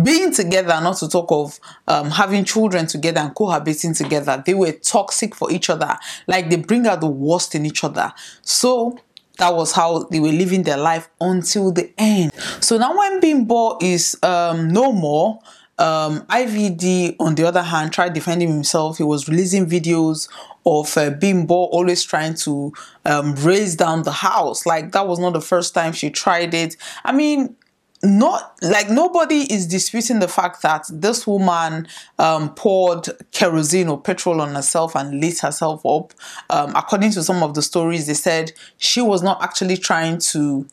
being 0.02 0.32
together, 0.32 0.80
not 0.80 0.96
to 0.98 1.08
talk 1.08 1.30
of 1.30 1.58
um, 1.88 2.10
having 2.10 2.44
children 2.44 2.86
together 2.86 3.20
and 3.20 3.34
cohabiting 3.34 3.94
together. 3.94 4.42
They 4.44 4.54
were 4.54 4.72
toxic 4.72 5.34
for 5.34 5.50
each 5.50 5.70
other. 5.70 5.96
Like 6.26 6.50
they 6.50 6.56
bring 6.56 6.86
out 6.86 7.00
the 7.00 7.08
worst 7.08 7.54
in 7.54 7.66
each 7.66 7.82
other. 7.84 8.12
So 8.42 8.98
that 9.38 9.54
was 9.54 9.72
how 9.72 10.04
they 10.10 10.20
were 10.20 10.32
living 10.32 10.62
their 10.62 10.76
life 10.76 11.08
until 11.20 11.72
the 11.72 11.90
end. 11.98 12.32
So 12.60 12.76
now 12.76 12.96
when 12.96 13.20
Bimbo 13.20 13.78
is 13.80 14.16
um, 14.22 14.68
no 14.68 14.92
more, 14.92 15.40
um, 15.78 16.22
IVD, 16.22 17.16
on 17.20 17.36
the 17.36 17.44
other 17.44 17.62
hand, 17.62 17.92
tried 17.92 18.12
defending 18.12 18.48
himself. 18.48 18.98
He 18.98 19.04
was 19.04 19.28
releasing 19.28 19.66
videos 19.66 20.28
of 20.66 20.96
uh, 20.98 21.10
Bimbo 21.10 21.54
always 21.54 22.02
trying 22.02 22.34
to 22.34 22.72
um, 23.04 23.34
raise 23.36 23.76
down 23.76 24.02
the 24.02 24.12
house. 24.12 24.66
Like 24.66 24.92
that 24.92 25.06
was 25.06 25.18
not 25.18 25.32
the 25.32 25.40
first 25.40 25.74
time 25.74 25.92
she 25.92 26.10
tried 26.10 26.52
it. 26.52 26.76
I 27.04 27.12
mean, 27.12 27.56
not 28.02 28.56
like 28.62 28.88
nobody 28.90 29.52
is 29.52 29.66
disputing 29.66 30.20
the 30.20 30.28
fact 30.28 30.62
that 30.62 30.84
this 30.90 31.26
woman 31.26 31.88
um, 32.18 32.54
poured 32.54 33.08
kerosene 33.32 33.88
or 33.88 34.00
petrol 34.00 34.40
on 34.40 34.54
herself 34.54 34.94
and 34.94 35.20
lit 35.20 35.40
herself 35.40 35.84
up. 35.84 36.12
Um, 36.50 36.72
according 36.76 37.10
to 37.12 37.22
some 37.22 37.42
of 37.42 37.54
the 37.54 37.62
stories, 37.62 38.06
they 38.06 38.14
said 38.14 38.52
she 38.76 39.00
was 39.00 39.22
not 39.22 39.42
actually 39.42 39.76
trying 39.76 40.18
to 40.18 40.66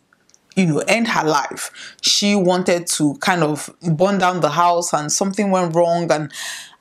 you 0.55 0.65
know, 0.65 0.79
end 0.87 1.07
her 1.07 1.27
life. 1.27 1.95
She 2.01 2.35
wanted 2.35 2.87
to 2.87 3.15
kind 3.15 3.43
of 3.43 3.69
burn 3.81 4.19
down 4.19 4.41
the 4.41 4.51
house 4.51 4.93
and 4.93 5.11
something 5.11 5.51
went 5.51 5.75
wrong 5.75 6.11
and 6.11 6.31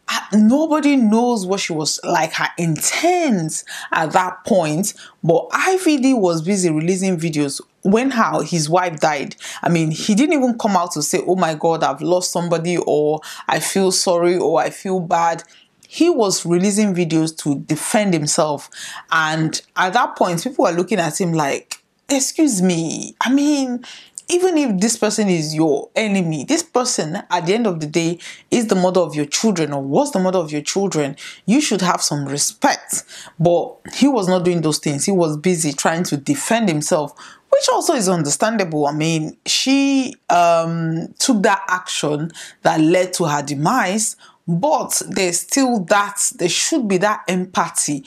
uh, 0.07 0.21
nobody 0.35 0.97
knows 0.97 1.47
what 1.47 1.61
she 1.61 1.73
was 1.73 1.99
like 2.05 2.35
her 2.35 2.49
intent 2.59 3.65
at 3.91 4.13
that 4.13 4.45
point 4.45 4.93
but 5.23 5.49
ivd 5.49 6.21
was 6.21 6.43
busy 6.43 6.69
releasing 6.69 7.17
videos 7.17 7.63
when 7.85 8.11
how 8.11 8.41
his 8.41 8.69
wife 8.69 8.99
died 8.99 9.37
i 9.63 9.69
mean 9.69 9.91
he 9.91 10.15
didn't 10.15 10.33
even 10.33 10.59
come 10.59 10.75
out 10.77 10.91
to 10.91 11.03
say 11.03 11.23
oh 11.27 11.37
my 11.37 11.55
god 11.55 11.85
i've 11.85 12.01
lost 12.01 12.33
somebody 12.33 12.79
or 12.79 13.21
i 13.47 13.61
feel 13.61 13.93
sorry 13.93 14.37
or 14.37 14.61
i 14.61 14.71
feel 14.71 15.01
bad. 15.01 15.43
He 15.87 16.11
was 16.11 16.45
releasing 16.45 16.93
videos 16.93 17.37
to 17.45 17.61
defend 17.61 18.15
himself. 18.15 18.69
And 19.13 19.61
at 19.77 19.93
that 19.93 20.17
point 20.17 20.43
people 20.43 20.65
were 20.65 20.73
looking 20.73 20.99
at 20.99 21.21
him 21.21 21.33
like 21.33 21.85
excuse 22.09 22.61
me 22.61 23.15
i 23.23 23.33
mean 23.33 23.83
even 24.29 24.57
if 24.57 24.81
this 24.81 24.97
person 24.97 25.29
is 25.29 25.55
your 25.55 25.91
enemy, 25.95 26.45
this 26.45 26.63
person 26.63 27.23
at 27.31 27.47
the 27.47 27.55
end 27.55 27.67
of 27.67 27.81
the 27.81 27.87
day 27.87 28.19
is 28.51 28.69
the 28.69 28.75
mother 28.75 29.01
of 29.01 29.15
your 29.15 29.27
children 29.27 29.73
or 29.73 29.83
was 29.83 30.13
the 30.13 30.19
mother 30.19 30.39
of 30.39 30.51
your 30.51 30.63
children, 30.63 31.17
you 31.47 31.61
should 31.61 31.83
have 31.83 32.01
some 32.01 32.25
respect. 32.25 33.05
But 33.39 33.77
he 33.95 34.09
was 34.09 34.29
not 34.29 34.45
doing 34.45 34.63
those 34.63 34.79
things. 34.79 35.05
He 35.05 35.13
was 35.13 35.37
busy 35.37 35.73
trying 35.73 36.05
to 36.05 36.17
defend 36.17 36.69
himself, 36.69 37.13
which 37.51 37.69
also 37.71 37.95
is 37.95 38.09
understandable. 38.09 38.87
I 38.87 38.93
mean, 38.93 39.37
she 39.45 40.15
um, 40.31 41.13
took 41.19 41.43
that 41.43 41.63
action 41.69 42.31
that 42.63 42.81
led 42.81 43.13
to 43.15 43.25
her 43.25 43.43
demise, 43.43 44.17
but 44.49 45.03
there's 45.09 45.41
still 45.41 45.81
that, 45.85 46.33
there 46.37 46.49
should 46.49 46.89
be 46.89 46.97
that 46.99 47.25
empathy 47.29 48.05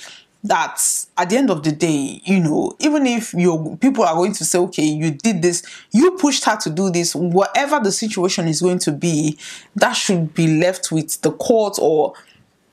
that 0.47 0.81
at 1.17 1.29
the 1.29 1.37
end 1.37 1.49
of 1.49 1.63
the 1.63 1.71
day, 1.71 2.21
you 2.23 2.39
know, 2.39 2.75
even 2.79 3.05
if 3.05 3.33
your 3.33 3.77
people 3.77 4.03
are 4.03 4.15
going 4.15 4.33
to 4.33 4.45
say, 4.45 4.59
okay, 4.59 4.83
you 4.83 5.11
did 5.11 5.41
this, 5.41 5.63
you 5.91 6.11
pushed 6.11 6.45
her 6.45 6.57
to 6.57 6.69
do 6.69 6.89
this, 6.89 7.15
whatever 7.15 7.79
the 7.79 7.91
situation 7.91 8.47
is 8.47 8.61
going 8.61 8.79
to 8.79 8.91
be, 8.91 9.37
that 9.75 9.93
should 9.93 10.33
be 10.33 10.59
left 10.59 10.91
with 10.91 11.21
the 11.21 11.31
court 11.31 11.77
or 11.81 12.13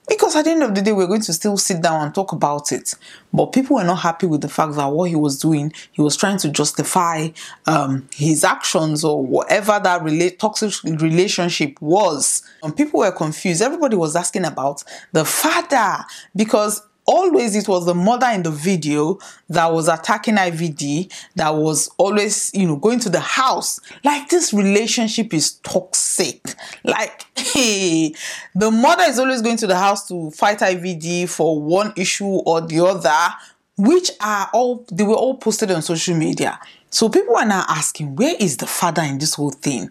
because 0.07 0.37
at 0.37 0.45
the 0.45 0.51
end 0.51 0.63
of 0.63 0.75
the 0.75 0.83
day, 0.83 0.93
we're 0.93 1.07
going 1.07 1.23
to 1.23 1.33
still 1.33 1.57
sit 1.57 1.81
down 1.81 2.05
and 2.05 2.15
talk 2.15 2.33
about 2.33 2.73
it. 2.73 2.95
But 3.33 3.47
people 3.47 3.77
were 3.77 3.85
not 3.85 4.01
happy 4.01 4.27
with 4.27 4.43
the 4.43 4.51
fact 4.51 4.75
that 4.75 4.87
what 4.87 5.09
he 5.09 5.17
was 5.17 5.39
doing, 5.39 5.73
he 5.93 6.03
was 6.03 6.17
trying 6.17 6.37
to 6.39 6.51
justify 6.51 7.31
um, 7.67 8.07
his 8.13 8.45
actions 8.45 9.03
or 9.03 9.25
whatever 9.25 9.81
that 9.83 10.03
relate, 10.03 10.39
toxic 10.39 10.75
relationship 10.85 11.81
was. 11.81 12.43
And 12.63 12.77
people 12.77 13.01
were 13.01 13.13
confused. 13.13 13.63
Everybody 13.63 13.97
was 13.97 14.15
asking 14.15 14.45
about 14.45 14.85
the 15.13 15.25
father 15.25 16.05
because 16.37 16.83
always 17.07 17.55
it 17.55 17.69
was 17.69 17.87
the 17.87 17.95
mother 17.95 18.27
in 18.29 18.43
the 18.43 18.51
video 18.51 19.19
that 19.49 19.73
was 19.73 19.89
attacking 19.89 20.37
IVD, 20.37 21.13
that 21.37 21.55
was 21.55 21.91
always, 21.99 22.51
you 22.55 22.67
know, 22.67 22.77
going 22.77 23.01
to 23.01 23.11
the 23.11 23.21
house. 23.21 23.81
Like 24.05 24.29
this 24.29 24.53
relationship 24.53 25.35
is 25.35 25.53
toxic. 25.59 26.55
Like, 26.85 27.27
hey, 27.37 28.15
the 28.55 28.71
mother 28.71 29.05
is 29.05 29.19
always 29.19 29.43
going 29.43 29.57
to 29.59 29.67
the 29.67 29.79
house 29.79 30.09
to 30.09 30.31
fight 30.31 30.59
IVD 30.59 31.29
for 31.29 31.61
one 31.61 31.93
issue 31.97 32.25
or 32.25 32.61
the 32.61 32.85
other, 32.85 33.35
which 33.77 34.11
are 34.21 34.49
all, 34.53 34.87
they 34.93 35.05
were 35.05 35.15
all 35.15 35.37
posted 35.37 35.71
on 35.71 35.83
social 35.83 36.17
media. 36.17 36.59
So 36.91 37.09
people 37.09 37.37
are 37.37 37.45
now 37.45 37.65
asking, 37.69 38.15
where 38.15 38.37
is 38.39 38.57
the 38.59 38.67
father 38.67 39.03
in 39.03 39.19
this 39.19 39.35
whole 39.35 39.51
thing? 39.51 39.91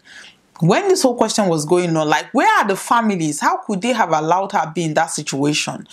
When 0.60 0.88
this 0.88 1.01
whole 1.01 1.15
question 1.15 1.48
was 1.48 1.65
going 1.65 1.95
on, 1.98 2.07
like, 2.07 2.33
where 2.33 2.50
are 2.60 2.67
the 2.67 2.75
families? 2.75 3.39
How 3.39 3.57
could 3.57 3.81
they 3.81 3.93
have 3.93 4.12
allowed 4.12 4.51
her 4.51 4.72
be 4.74 4.83
in 4.83 4.93
that 4.93 5.07
situation? 5.07 5.88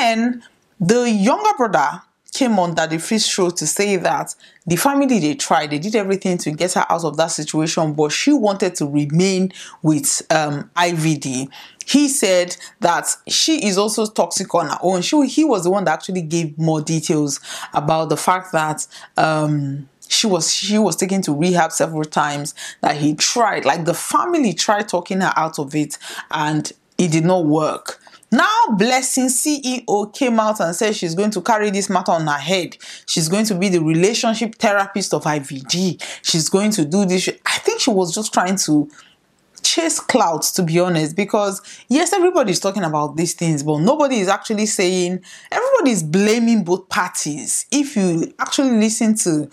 Then 0.00 0.42
the 0.80 1.10
younger 1.10 1.50
brother 1.56 2.02
came 2.32 2.58
on 2.58 2.74
that 2.76 2.90
the 2.90 2.98
first 2.98 3.28
show 3.28 3.50
to 3.50 3.66
say 3.66 3.96
that 3.96 4.34
the 4.66 4.76
family 4.76 5.18
they 5.18 5.34
tried, 5.34 5.70
they 5.70 5.78
did 5.78 5.96
everything 5.96 6.38
to 6.38 6.52
get 6.52 6.72
her 6.74 6.86
out 6.88 7.04
of 7.04 7.16
that 7.16 7.26
situation, 7.28 7.92
but 7.92 8.12
she 8.12 8.32
wanted 8.32 8.74
to 8.76 8.86
remain 8.86 9.52
with 9.82 10.22
um, 10.30 10.70
IVD. 10.76 11.48
He 11.86 12.08
said 12.08 12.56
that 12.78 13.08
she 13.26 13.66
is 13.66 13.76
also 13.76 14.06
toxic 14.06 14.54
on 14.54 14.68
her 14.68 14.78
own. 14.80 15.02
She, 15.02 15.26
he 15.26 15.44
was 15.44 15.64
the 15.64 15.70
one 15.70 15.84
that 15.84 15.92
actually 15.92 16.22
gave 16.22 16.56
more 16.56 16.80
details 16.80 17.40
about 17.74 18.10
the 18.10 18.16
fact 18.16 18.52
that 18.52 18.86
um, 19.16 19.88
she 20.10 20.26
was 20.26 20.52
she 20.52 20.78
was 20.78 20.96
taken 20.96 21.22
to 21.22 21.32
rehab 21.32 21.72
several 21.72 22.04
times 22.04 22.54
that 22.82 22.96
he 22.96 23.14
tried 23.14 23.64
like 23.64 23.84
the 23.84 23.94
family 23.94 24.52
tried 24.52 24.88
talking 24.88 25.20
her 25.20 25.32
out 25.36 25.58
of 25.58 25.74
it 25.74 25.96
and 26.32 26.72
it 26.98 27.12
did 27.12 27.24
not 27.24 27.46
work. 27.46 28.00
Now 28.32 28.66
blessing 28.76 29.26
ceo 29.26 30.12
came 30.12 30.38
out 30.40 30.60
and 30.60 30.74
said 30.74 30.96
she's 30.96 31.14
going 31.14 31.30
to 31.30 31.40
carry 31.40 31.70
this 31.70 31.88
matter 31.88 32.12
on 32.12 32.26
her 32.26 32.38
head. 32.38 32.76
She's 33.06 33.28
going 33.28 33.46
to 33.46 33.54
be 33.54 33.68
the 33.68 33.80
relationship 33.80 34.56
therapist 34.56 35.14
of 35.14 35.24
ivd 35.24 36.02
she's 36.22 36.48
going 36.48 36.72
to 36.72 36.84
do 36.84 37.04
this. 37.04 37.28
I 37.46 37.58
think 37.58 37.80
she 37.80 37.90
was 37.90 38.14
just 38.14 38.34
trying 38.34 38.56
to 38.56 38.90
chase 39.62 40.00
clouds 40.00 40.50
to 40.52 40.62
be 40.62 40.80
honest 40.80 41.14
because 41.14 41.60
yes 41.88 42.12
everybody 42.14 42.50
is 42.50 42.58
talking 42.58 42.82
about 42.82 43.16
these 43.16 43.34
things 43.34 43.62
but 43.62 43.78
nobody 43.78 44.18
is 44.18 44.26
actually 44.26 44.64
saying 44.64 45.22
everybody 45.52 45.90
is 45.92 46.02
blaming 46.02 46.64
both 46.64 46.88
parties. 46.88 47.66
If 47.70 47.96
you 47.96 48.32
actually 48.40 48.72
listen 48.72 49.14
to 49.16 49.50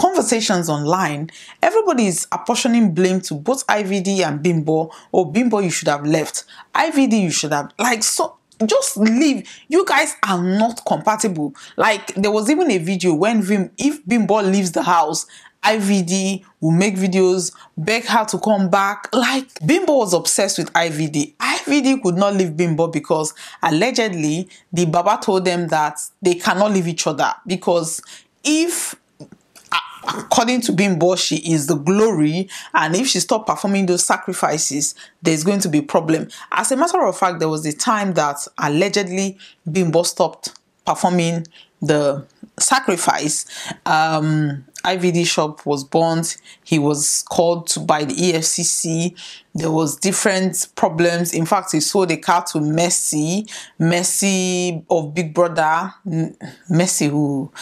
conversations 0.00 0.68
online, 0.70 1.30
everybody 1.62 2.06
is 2.06 2.26
apportioning 2.32 2.94
blame 2.94 3.20
to 3.20 3.34
both 3.34 3.66
IVD 3.66 4.20
and 4.26 4.42
Bimbo. 4.42 4.90
Oh, 5.12 5.26
Bimbo, 5.26 5.58
you 5.58 5.70
should 5.70 5.88
have 5.88 6.06
left. 6.06 6.44
IVD, 6.74 7.20
you 7.20 7.30
should 7.30 7.52
have 7.52 7.70
like 7.78 8.02
so. 8.02 8.36
Just 8.66 8.98
leave. 8.98 9.48
You 9.68 9.86
guys 9.86 10.14
are 10.26 10.42
not 10.42 10.84
compatible. 10.86 11.54
Like 11.76 12.14
there 12.14 12.30
was 12.30 12.50
even 12.50 12.70
a 12.70 12.76
video 12.78 13.14
when 13.14 13.40
Vim, 13.40 13.70
if 13.78 14.06
Bimbo 14.06 14.42
leaves 14.42 14.72
the 14.72 14.82
house, 14.82 15.26
IVD 15.64 16.44
will 16.60 16.70
make 16.70 16.96
videos, 16.96 17.54
beg 17.76 18.04
her 18.04 18.24
to 18.26 18.38
come 18.38 18.68
back. 18.68 19.08
Like 19.14 19.48
Bimbo 19.64 19.96
was 19.96 20.12
obsessed 20.12 20.58
with 20.58 20.70
IVD. 20.74 21.36
IVD 21.36 22.02
could 22.02 22.16
not 22.16 22.34
leave 22.34 22.54
Bimbo 22.56 22.88
because 22.88 23.32
allegedly 23.62 24.48
the 24.72 24.84
Baba 24.86 25.18
told 25.22 25.44
them 25.46 25.68
that 25.68 25.98
they 26.20 26.34
cannot 26.34 26.72
leave 26.72 26.88
each 26.88 27.06
other 27.06 27.32
because 27.46 28.02
if 28.44 28.94
according 30.08 30.60
to 30.62 30.72
Bimbo, 30.72 31.16
she 31.16 31.36
is 31.52 31.66
the 31.66 31.76
glory, 31.76 32.48
and 32.74 32.94
if 32.94 33.08
she 33.08 33.20
stopped 33.20 33.46
performing 33.46 33.86
those 33.86 34.04
sacrifices, 34.04 34.94
there's 35.22 35.44
going 35.44 35.60
to 35.60 35.68
be 35.68 35.80
problem. 35.80 36.28
As 36.52 36.72
a 36.72 36.76
matter 36.76 37.04
of 37.04 37.16
fact, 37.18 37.38
there 37.38 37.48
was 37.48 37.66
a 37.66 37.72
time 37.72 38.14
that 38.14 38.46
allegedly 38.58 39.38
Bimbo 39.70 40.02
stopped 40.02 40.58
performing 40.86 41.46
the 41.82 42.26
sacrifice. 42.58 43.46
Um, 43.86 44.64
IVD 44.84 45.26
shop 45.26 45.66
was 45.66 45.84
burnt. 45.84 46.38
He 46.64 46.78
was 46.78 47.22
called 47.28 47.66
to 47.68 47.80
by 47.80 48.04
the 48.04 48.14
EFCC. 48.14 49.14
There 49.54 49.70
was 49.70 49.96
different 49.96 50.68
problems. 50.74 51.34
In 51.34 51.44
fact, 51.44 51.72
he 51.72 51.80
sold 51.80 52.10
a 52.10 52.16
car 52.16 52.44
to 52.52 52.60
Mercy, 52.60 53.46
Mercy 53.78 54.84
of 54.88 55.14
Big 55.14 55.34
Brother, 55.34 55.92
Mercy 56.68 57.06
who 57.06 57.52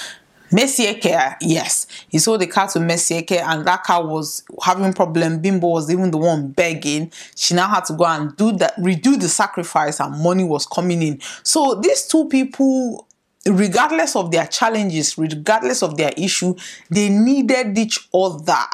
Mercy 0.51 0.85
Eke, 0.85 1.37
yes. 1.41 1.87
He 2.09 2.19
sold 2.19 2.41
the 2.41 2.47
car 2.47 2.69
to 2.69 2.81
Mercy 2.81 3.17
Eke 3.17 3.33
and 3.33 3.67
that 3.67 3.85
car 3.85 4.07
was 4.07 4.43
having 4.63 4.93
problem. 4.93 5.41
Bimbo 5.41 5.69
was 5.69 5.91
even 5.91 6.11
the 6.11 6.19
one 6.19 6.49
begging. 6.53 7.13
She 7.37 7.55
now 7.55 7.69
had 7.69 7.85
to 7.87 7.95
go 7.95 8.05
and 8.05 8.37
do 8.37 8.53
that, 8.53 8.77
redo 8.77 9.21
the 9.21 9.29
sacrifice 9.29 10.01
and 10.01 10.23
money 10.23 10.45
was 10.45 10.67
coming 10.67 11.03
in. 11.03 11.21
So 11.43 11.75
these 11.75 12.07
two 12.07 12.27
people, 12.29 13.07
regardless 13.47 14.17
of 14.17 14.31
their 14.31 14.47
challenges, 14.47 15.19
regardless 15.19 15.83
of 15.83 15.97
their 15.97 16.13
issue, 16.17 16.55
they 16.91 17.09
needed 17.09 17.77
each 17.77 18.09
other 18.15 18.65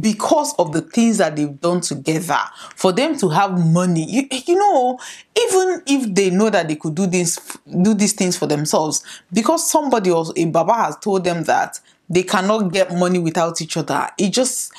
because 0.00 0.54
of 0.58 0.72
the 0.72 0.82
things 0.82 1.18
that 1.18 1.34
they've 1.36 1.60
done 1.60 1.80
together 1.80 2.38
for 2.76 2.92
them 2.92 3.16
to 3.18 3.28
have 3.30 3.52
money 3.72 4.04
you, 4.08 4.28
you 4.46 4.54
know 4.54 4.98
even 5.40 5.82
if 5.86 6.14
they 6.14 6.28
know 6.30 6.50
that 6.50 6.68
they 6.68 6.76
could 6.76 6.94
do 6.94 7.06
this 7.06 7.38
do 7.82 7.94
these 7.94 8.12
things 8.12 8.36
for 8.36 8.46
themselves 8.46 9.02
because 9.32 9.68
somebody 9.70 10.10
or 10.10 10.26
a 10.36 10.44
baba 10.46 10.74
has 10.74 10.96
told 10.98 11.24
them 11.24 11.42
that 11.44 11.80
they 12.10 12.22
cannot 12.22 12.72
get 12.72 12.92
money 12.94 13.18
without 13.18 13.60
each 13.62 13.76
other 13.78 14.08
it 14.18 14.30
just 14.30 14.72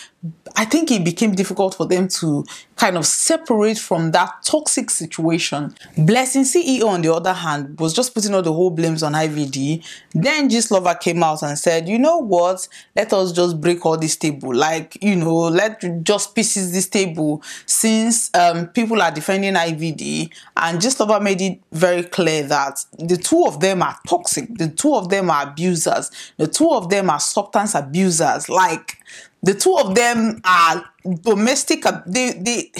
I 0.56 0.66
think 0.66 0.92
it 0.92 1.06
became 1.06 1.34
difficult 1.34 1.76
for 1.76 1.86
them 1.86 2.10
to 2.10 2.44
kind 2.76 2.98
of 2.98 3.06
separate 3.06 3.78
from 3.78 4.12
that 4.12 4.44
toxic 4.44 4.90
situation. 4.90 5.74
Blessing 5.98 6.44
CEO, 6.44 6.88
on 6.88 7.02
the 7.02 7.14
other 7.14 7.32
hand, 7.32 7.80
was 7.80 7.94
just 7.94 8.14
putting 8.14 8.34
all 8.34 8.42
the 8.42 8.52
whole 8.52 8.70
blames 8.70 9.02
on 9.02 9.14
IVD. 9.14 9.86
Then 10.14 10.50
Lover 10.72 10.96
came 10.96 11.24
out 11.24 11.42
and 11.44 11.58
said, 11.58 11.88
you 11.88 11.98
know 11.98 12.18
what, 12.18 12.68
let 12.98 13.14
us 13.14 13.32
just 13.32 13.62
break 13.62 13.86
all 13.86 13.98
this 13.98 14.18
table. 14.18 14.54
Like, 14.54 15.02
you 15.02 15.16
know, 15.16 15.36
let 15.36 15.82
just 16.04 16.36
pieces 16.36 16.74
this 16.74 16.90
table 16.90 17.42
since 17.66 18.30
um, 18.34 18.68
people 18.68 19.02
are 19.02 19.12
defending 19.12 19.54
IVD. 19.54 20.34
And 20.58 21.00
Lover 21.00 21.22
made 21.22 21.40
it 21.40 21.62
very 21.72 22.04
clear 22.04 22.44
that 22.44 22.84
the 22.98 23.16
two 23.16 23.46
of 23.46 23.62
them 23.62 23.82
are 23.82 23.98
toxic. 24.06 24.58
The 24.58 24.68
two 24.68 24.96
of 24.96 25.10
them 25.10 25.30
are 25.30 25.48
abusers. 25.48 26.12
The 26.36 26.48
two 26.48 26.72
of 26.72 26.90
them 26.90 27.10
are 27.10 27.20
substance 27.22 27.76
abusers. 27.76 28.50
Like, 28.50 28.98
the 29.42 29.54
two 29.54 29.76
of 29.78 29.96
them 29.96 30.42
are 30.44 30.86
domestic 31.22 31.84
they 32.06 32.34
they 32.34 32.72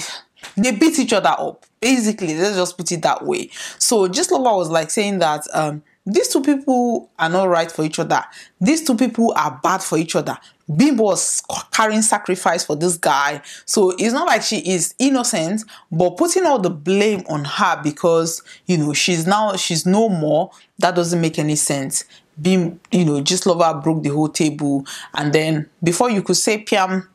they 0.56 0.72
beat 0.72 0.98
each 0.98 1.12
other 1.12 1.34
up 1.36 1.64
basically. 1.80 2.34
Let's 2.34 2.56
just 2.56 2.76
put 2.76 2.92
it 2.92 3.02
that 3.02 3.24
way. 3.24 3.50
So 3.78 4.08
Gistlover 4.08 4.56
was 4.56 4.70
like 4.70 4.90
saying 4.90 5.18
that 5.20 5.46
um 5.52 5.82
these 6.06 6.28
two 6.28 6.42
people 6.42 7.10
are 7.18 7.28
not 7.28 7.48
right 7.48 7.70
for 7.70 7.84
each 7.84 7.98
other. 7.98 8.24
These 8.60 8.84
two 8.84 8.96
people 8.96 9.32
are 9.36 9.60
bad 9.62 9.82
for 9.82 9.98
each 9.98 10.16
other. 10.16 10.36
Bimbo 10.74 11.02
was 11.04 11.42
carrying 11.72 12.02
sacrifice 12.02 12.64
for 12.64 12.76
this 12.76 12.96
guy. 12.96 13.42
So 13.64 13.90
it's 13.98 14.12
not 14.14 14.26
like 14.26 14.42
she 14.42 14.58
is 14.58 14.94
innocent 14.98 15.64
but 15.90 16.16
putting 16.16 16.46
all 16.46 16.58
the 16.58 16.70
blame 16.70 17.22
on 17.28 17.44
her 17.44 17.80
because 17.82 18.42
you 18.66 18.78
know 18.78 18.92
she's 18.92 19.26
now 19.26 19.56
she's 19.56 19.84
no 19.84 20.08
more 20.08 20.50
that 20.78 20.94
doesn't 20.94 21.20
make 21.20 21.38
any 21.38 21.56
sense 21.56 22.04
Bim, 22.40 22.80
you 22.90 23.04
know, 23.04 23.20
Gistlover 23.20 23.82
broke 23.82 24.02
the 24.02 24.10
whole 24.10 24.28
table. 24.28 24.86
And 25.14 25.32
then 25.32 25.68
before 25.82 26.10
you 26.10 26.22
could 26.22 26.36
say 26.36 26.64
Piam, 26.64 27.06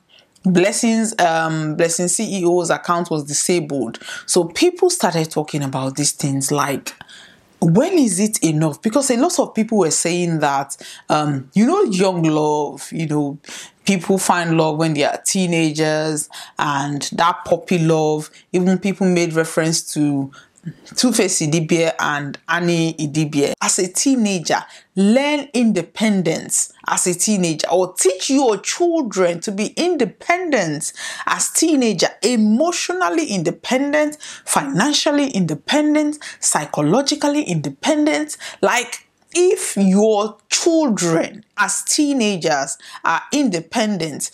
Blessings, 0.43 1.15
um, 1.19 1.75
Blessing 1.75 2.05
CEO's 2.05 2.69
account 2.69 3.09
was 3.09 3.23
disabled. 3.23 3.99
So 4.27 4.45
people 4.45 4.89
started 4.89 5.31
talking 5.31 5.63
about 5.63 5.95
these 5.95 6.11
things 6.11 6.51
like, 6.51 6.93
when 7.61 7.93
is 7.93 8.19
it 8.19 8.43
enough? 8.43 8.81
Because 8.81 9.09
a 9.09 9.17
lot 9.17 9.39
of 9.39 9.55
people 9.55 9.79
were 9.79 9.91
saying 9.91 10.39
that, 10.39 10.77
um, 11.09 11.49
you 11.53 11.65
know, 11.65 11.81
young 11.83 12.21
love, 12.23 12.87
you 12.91 13.07
know, 13.07 13.39
people 13.85 14.17
find 14.17 14.57
love 14.57 14.77
when 14.77 14.93
they 14.93 15.03
are 15.03 15.19
teenagers 15.25 16.29
and 16.59 17.03
that 17.13 17.43
puppy 17.45 17.79
love. 17.79 18.29
Even 18.51 18.77
people 18.77 19.07
made 19.07 19.33
reference 19.33 19.81
to 19.93 20.31
Two-Face 20.95 21.41
Idibia 21.41 21.93
and 21.99 22.39
Annie 22.49 22.93
Idibia. 22.95 23.53
As 23.61 23.77
a 23.77 23.87
teenager, 23.87 24.63
learn 24.95 25.47
independence 25.53 26.73
as 26.87 27.05
a 27.05 27.13
teenager 27.13 27.69
or 27.69 27.93
teach 27.93 28.29
your 28.29 28.57
children 28.57 29.39
to 29.41 29.51
be 29.51 29.73
independent 29.77 30.93
as 31.27 31.51
teenager, 31.51 32.07
emotionally 32.23 33.27
independent, 33.27 34.17
financially 34.45 35.29
independent, 35.29 36.17
psychologically 36.39 37.43
independent. 37.43 38.37
Like 38.61 39.07
if 39.33 39.77
your 39.77 40.37
children 40.49 41.45
as 41.57 41.83
teenagers 41.83 42.77
are 43.03 43.21
independent, 43.31 44.31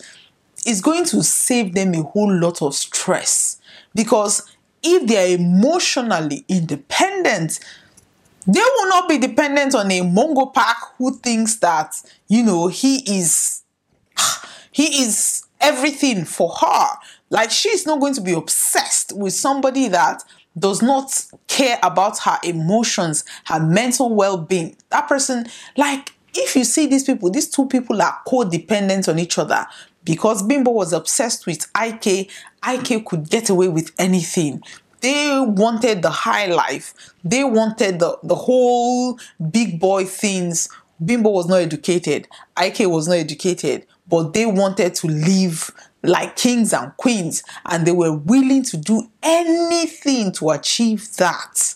it's 0.64 0.80
going 0.80 1.04
to 1.06 1.22
save 1.22 1.74
them 1.74 1.92
a 1.94 2.02
whole 2.02 2.32
lot 2.32 2.62
of 2.62 2.74
stress 2.74 3.60
because 3.94 4.51
if 4.82 5.06
they 5.06 5.32
are 5.32 5.38
emotionally 5.38 6.44
independent, 6.48 7.60
they 8.46 8.60
will 8.60 8.88
not 8.88 9.08
be 9.08 9.18
dependent 9.18 9.74
on 9.74 9.90
a 9.90 10.00
Mongo 10.00 10.52
pack 10.52 10.76
who 10.98 11.16
thinks 11.18 11.56
that, 11.56 12.00
you 12.28 12.42
know, 12.42 12.66
he 12.66 12.96
is 13.18 13.62
he 14.72 15.02
is 15.04 15.44
everything 15.60 16.24
for 16.24 16.50
her. 16.60 16.88
Like 17.30 17.50
she's 17.50 17.86
not 17.86 18.00
going 18.00 18.14
to 18.14 18.20
be 18.20 18.32
obsessed 18.32 19.16
with 19.16 19.32
somebody 19.32 19.88
that 19.88 20.22
does 20.58 20.82
not 20.82 21.24
care 21.46 21.78
about 21.82 22.18
her 22.20 22.38
emotions, 22.44 23.24
her 23.46 23.60
mental 23.60 24.14
well-being. 24.14 24.76
That 24.90 25.08
person, 25.08 25.46
like 25.76 26.12
if 26.34 26.56
you 26.56 26.64
see 26.64 26.86
these 26.86 27.04
people, 27.04 27.30
these 27.30 27.48
two 27.48 27.66
people 27.66 28.02
are 28.02 28.18
codependent 28.26 29.08
on 29.08 29.18
each 29.18 29.38
other 29.38 29.66
because 30.04 30.42
Bimbo 30.42 30.70
was 30.72 30.92
obsessed 30.92 31.46
with 31.46 31.70
IK, 31.80 32.30
IK 32.66 33.06
could 33.06 33.28
get 33.28 33.50
away 33.50 33.68
with 33.68 33.92
anything. 33.98 34.62
They 35.00 35.40
wanted 35.40 36.02
the 36.02 36.10
high 36.10 36.46
life. 36.46 36.94
They 37.24 37.42
wanted 37.42 37.98
the, 37.98 38.18
the 38.22 38.36
whole 38.36 39.18
big 39.50 39.80
boy 39.80 40.04
things. 40.04 40.68
Bimbo 41.04 41.30
was 41.30 41.48
not 41.48 41.56
educated. 41.56 42.28
IK 42.60 42.80
was 42.86 43.08
not 43.08 43.16
educated, 43.16 43.86
but 44.08 44.32
they 44.32 44.46
wanted 44.46 44.94
to 44.96 45.08
live 45.08 45.70
like 46.04 46.36
kings 46.36 46.72
and 46.72 46.96
queens, 46.96 47.42
and 47.66 47.86
they 47.86 47.92
were 47.92 48.12
willing 48.12 48.62
to 48.64 48.76
do 48.76 49.08
anything 49.22 50.32
to 50.32 50.50
achieve 50.50 51.16
that. 51.16 51.74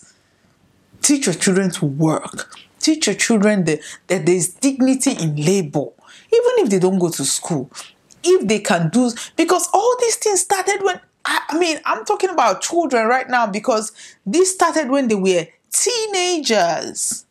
Teach 1.01 1.25
your 1.25 1.35
children 1.35 1.71
to 1.71 1.85
work. 1.85 2.55
Teach 2.79 3.07
your 3.07 3.15
children 3.15 3.63
that, 3.65 3.79
that 4.07 4.25
there's 4.25 4.49
dignity 4.49 5.11
in 5.11 5.35
labor, 5.35 5.87
even 6.31 6.51
if 6.63 6.69
they 6.69 6.79
don't 6.79 6.99
go 6.99 7.09
to 7.09 7.25
school 7.25 7.69
if 8.27 8.47
they 8.47 8.59
can 8.59 8.89
do 8.89 9.11
because 9.35 9.69
all 9.73 9.95
these 9.99 10.15
things 10.17 10.41
started 10.41 10.83
when 10.83 10.99
I, 11.25 11.57
mean 11.57 11.79
I'm 11.85 12.05
talking 12.05 12.29
about 12.29 12.61
children 12.61 13.07
right 13.07 13.29
now 13.29 13.47
because 13.47 13.91
this 14.25 14.53
started 14.53 14.89
when 14.89 15.07
they 15.07 15.15
were 15.15 15.47
teenagers. 15.71 17.25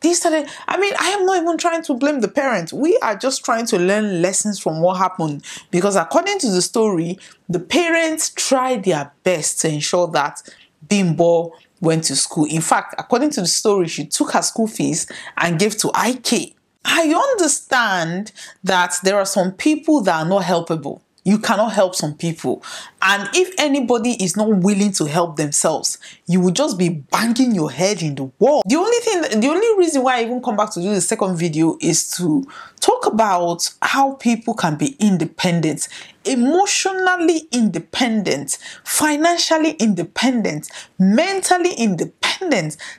This 0.00 0.18
started, 0.18 0.48
I 0.66 0.80
mean, 0.80 0.94
I 0.98 1.10
am 1.10 1.24
not 1.24 1.40
even 1.40 1.56
trying 1.58 1.82
to 1.84 1.94
blame 1.94 2.20
the 2.20 2.28
parents. 2.28 2.72
We 2.72 2.98
are 3.02 3.14
just 3.14 3.44
trying 3.44 3.66
to 3.66 3.78
learn 3.78 4.20
lessons 4.20 4.58
from 4.58 4.80
what 4.80 4.94
happened 4.96 5.44
because, 5.70 5.94
according 5.94 6.40
to 6.40 6.50
the 6.50 6.60
story, 6.60 7.18
the 7.48 7.60
parents 7.60 8.30
tried 8.30 8.82
their 8.82 9.12
best 9.22 9.60
to 9.60 9.68
ensure 9.68 10.08
that 10.08 10.42
Bimbo 10.88 11.52
went 11.80 12.04
to 12.04 12.16
school. 12.16 12.46
In 12.46 12.62
fact, 12.62 12.96
according 12.98 13.30
to 13.30 13.42
the 13.42 13.46
story, 13.46 13.86
she 13.86 14.06
took 14.06 14.32
her 14.32 14.42
school 14.42 14.66
fees 14.66 15.06
and 15.36 15.58
gave 15.58 15.76
to 15.78 15.92
IK. 15.94 16.56
I 16.84 17.12
understand 17.32 18.32
that 18.64 18.96
there 19.02 19.16
are 19.16 19.26
some 19.26 19.52
people 19.52 20.00
that 20.02 20.14
are 20.22 20.28
not 20.28 20.42
helpable. 20.42 21.00
You 21.24 21.38
cannot 21.38 21.72
help 21.72 21.94
some 21.94 22.14
people. 22.14 22.64
And 23.00 23.28
if 23.32 23.54
anybody 23.56 24.22
is 24.22 24.36
not 24.36 24.48
willing 24.48 24.90
to 24.92 25.04
help 25.04 25.36
themselves, 25.36 25.98
you 26.26 26.40
will 26.40 26.50
just 26.50 26.76
be 26.78 26.88
banging 26.88 27.54
your 27.54 27.70
head 27.70 28.02
in 28.02 28.16
the 28.16 28.24
wall. 28.40 28.62
The 28.66 28.74
only 28.74 28.98
thing, 28.98 29.40
the 29.40 29.48
only 29.48 29.78
reason 29.78 30.02
why 30.02 30.18
I 30.18 30.22
even 30.24 30.42
come 30.42 30.56
back 30.56 30.72
to 30.72 30.80
do 30.80 30.92
the 30.92 31.00
second 31.00 31.36
video 31.36 31.76
is 31.80 32.10
to 32.16 32.44
talk 32.82 33.06
about 33.06 33.70
how 33.80 34.14
people 34.14 34.54
can 34.54 34.76
be 34.76 34.96
independent, 34.98 35.88
emotionally 36.24 37.48
independent, 37.52 38.58
financially 38.84 39.70
independent, 39.72 40.68
mentally 40.98 41.72
independent 41.74 42.22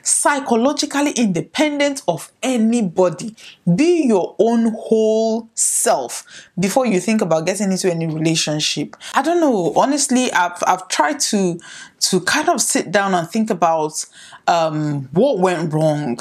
psychologically 0.02 1.10
independent 1.12 2.02
of 2.08 2.32
anybody. 2.42 3.36
Be 3.76 4.04
your 4.06 4.34
own 4.38 4.74
whole 4.74 5.48
self 5.54 6.24
before 6.58 6.86
you 6.86 7.00
think 7.00 7.20
about 7.20 7.46
getting 7.46 7.70
into 7.70 7.90
any 7.90 8.06
relationship. 8.06 8.96
I 9.14 9.22
don't 9.22 9.40
know. 9.40 9.72
Honestly, 9.76 10.32
I've 10.32 10.62
I've 10.66 10.88
tried 10.88 11.20
to 11.20 11.60
to 12.00 12.20
kind 12.20 12.48
of 12.48 12.60
sit 12.60 12.90
down 12.90 13.14
and 13.14 13.28
think 13.28 13.50
about 13.50 14.04
um, 14.46 15.08
what 15.12 15.38
went 15.38 15.72
wrong. 15.72 16.18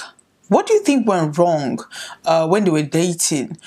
What 0.49 0.67
do 0.67 0.73
you 0.73 0.81
think 0.83 1.07
went 1.07 1.37
wrong 1.37 1.79
uh, 2.25 2.47
when 2.47 2.63
they 2.63 2.71
were 2.71 2.83
dating? 2.83 3.57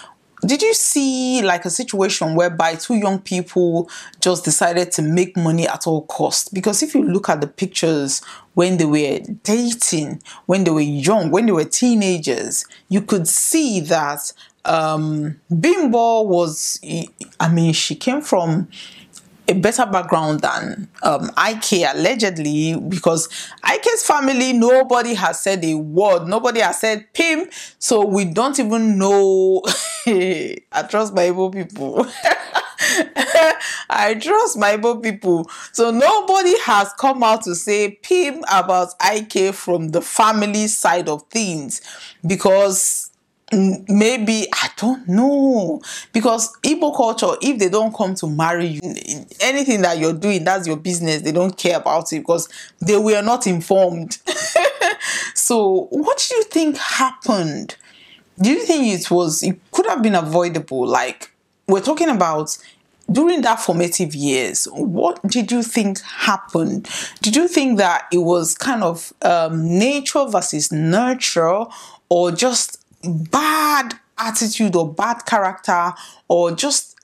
did 0.45 0.63
you 0.63 0.75
see 0.75 1.43
like 1.43 1.65
a 1.65 1.71
situation 1.71 2.35
whereby 2.35 2.75
two 2.75 2.95
young 2.95 3.19
people 3.19 3.89
just 4.21 4.45
decided 4.45 4.93
to 4.93 5.03
make 5.03 5.37
money 5.37 5.67
at 5.67 5.87
all 5.87 6.03
costs 6.03 6.49
because 6.49 6.83
if 6.83 6.95
you 6.95 7.03
look 7.03 7.29
at 7.29 7.41
the 7.41 7.47
pictures 7.47 8.23
when 8.55 8.77
they 8.77 8.85
were 8.85 9.19
dating 9.43 10.21
when 10.47 10.65
they 10.65 10.71
were 10.71 10.81
young 10.81 11.31
when 11.31 11.47
they 11.47 11.53
were 11.53 11.65
teenagers 11.65 12.65
you 12.89 13.01
could 13.01 13.27
see 13.27 13.81
that 13.81 14.33
um 14.67 15.41
bimbo 15.61 16.23
was 16.23 16.81
i 17.41 17.49
mean 17.49 17.73
she 17.73 17.95
came 17.95 18.21
from 18.21 18.69
a 19.49 19.55
better 19.55 19.87
background 19.87 20.41
than 20.41 20.89
um, 21.03 21.31
IK 21.39 21.85
allegedly 21.95 22.77
because 22.77 23.29
IK's 23.65 24.05
family 24.05 24.53
nobody 24.53 25.15
has 25.15 25.41
said 25.41 25.65
a 25.65 25.75
word. 25.75 26.27
Nobody 26.27 26.61
has 26.61 26.81
said 26.81 27.13
pim 27.13 27.49
so 27.79 28.05
we 28.05 28.25
don't 28.25 28.59
even 28.59 28.99
know. 28.99 29.63
I 30.07 30.83
trust 30.89 31.15
my 31.15 31.23
Igbo 31.31 31.53
people. 31.53 32.07
I 33.91 34.15
trust 34.15 34.59
my 34.59 34.77
Igbo 34.77 35.03
people. 35.03 35.49
So 35.73 35.91
nobody 35.91 36.59
has 36.61 36.93
come 36.99 37.23
out 37.23 37.43
to 37.43 37.55
say 37.55 37.93
pim 38.03 38.45
about 38.51 38.95
IK 39.05 39.55
from 39.55 39.89
the 39.89 40.01
family 40.03 40.67
side 40.67 41.09
of 41.09 41.23
things 41.25 41.81
because 42.27 43.11
maybe 43.53 44.46
don't 44.77 45.09
know 45.09 45.81
because 46.13 46.55
Igbo 46.63 46.95
culture, 46.97 47.37
if 47.41 47.59
they 47.59 47.69
don't 47.69 47.95
come 47.95 48.15
to 48.17 48.29
marry 48.29 48.67
you, 48.67 48.81
anything 49.41 49.83
that 49.83 49.99
you're 49.99 50.13
doing, 50.13 50.45
that's 50.45 50.67
your 50.67 50.77
business. 50.77 51.23
They 51.23 51.33
don't 51.33 51.57
care 51.57 51.79
about 51.79 52.13
it 52.13 52.21
because 52.21 52.49
they 52.81 52.97
were 52.99 53.23
not 53.23 53.47
informed. 53.47 54.19
so, 55.35 55.89
what 55.91 56.25
do 56.29 56.37
you 56.37 56.45
think 56.45 56.77
happened? 56.77 57.77
Do 58.41 58.51
you 58.51 58.65
think 58.65 58.87
it 59.01 59.11
was 59.11 59.43
it 59.43 59.59
could 59.71 59.87
have 59.87 60.03
been 60.03 60.15
avoidable? 60.15 60.87
Like 60.87 61.33
we're 61.67 61.81
talking 61.81 62.11
about 62.11 62.57
during 63.11 63.41
that 63.43 63.61
formative 63.61 64.15
years, 64.15 64.67
what 64.73 65.23
did 65.29 65.53
you 65.53 65.63
think 65.63 66.01
happened? 66.03 66.89
Did 67.23 67.37
you 67.37 67.49
think 67.49 67.79
that 67.79 68.07
it 68.13 68.19
was 68.19 68.55
kind 68.55 68.83
of 68.83 69.13
um, 69.23 69.79
nature 69.79 70.27
versus 70.27 70.73
nurture, 70.73 71.65
or 72.09 72.33
just 72.33 72.79
bad 73.31 73.99
attitude 74.19 74.75
or 74.77 74.93
bad 74.93 75.25
character 75.27 75.93
or 76.29 76.53
just 76.53 76.97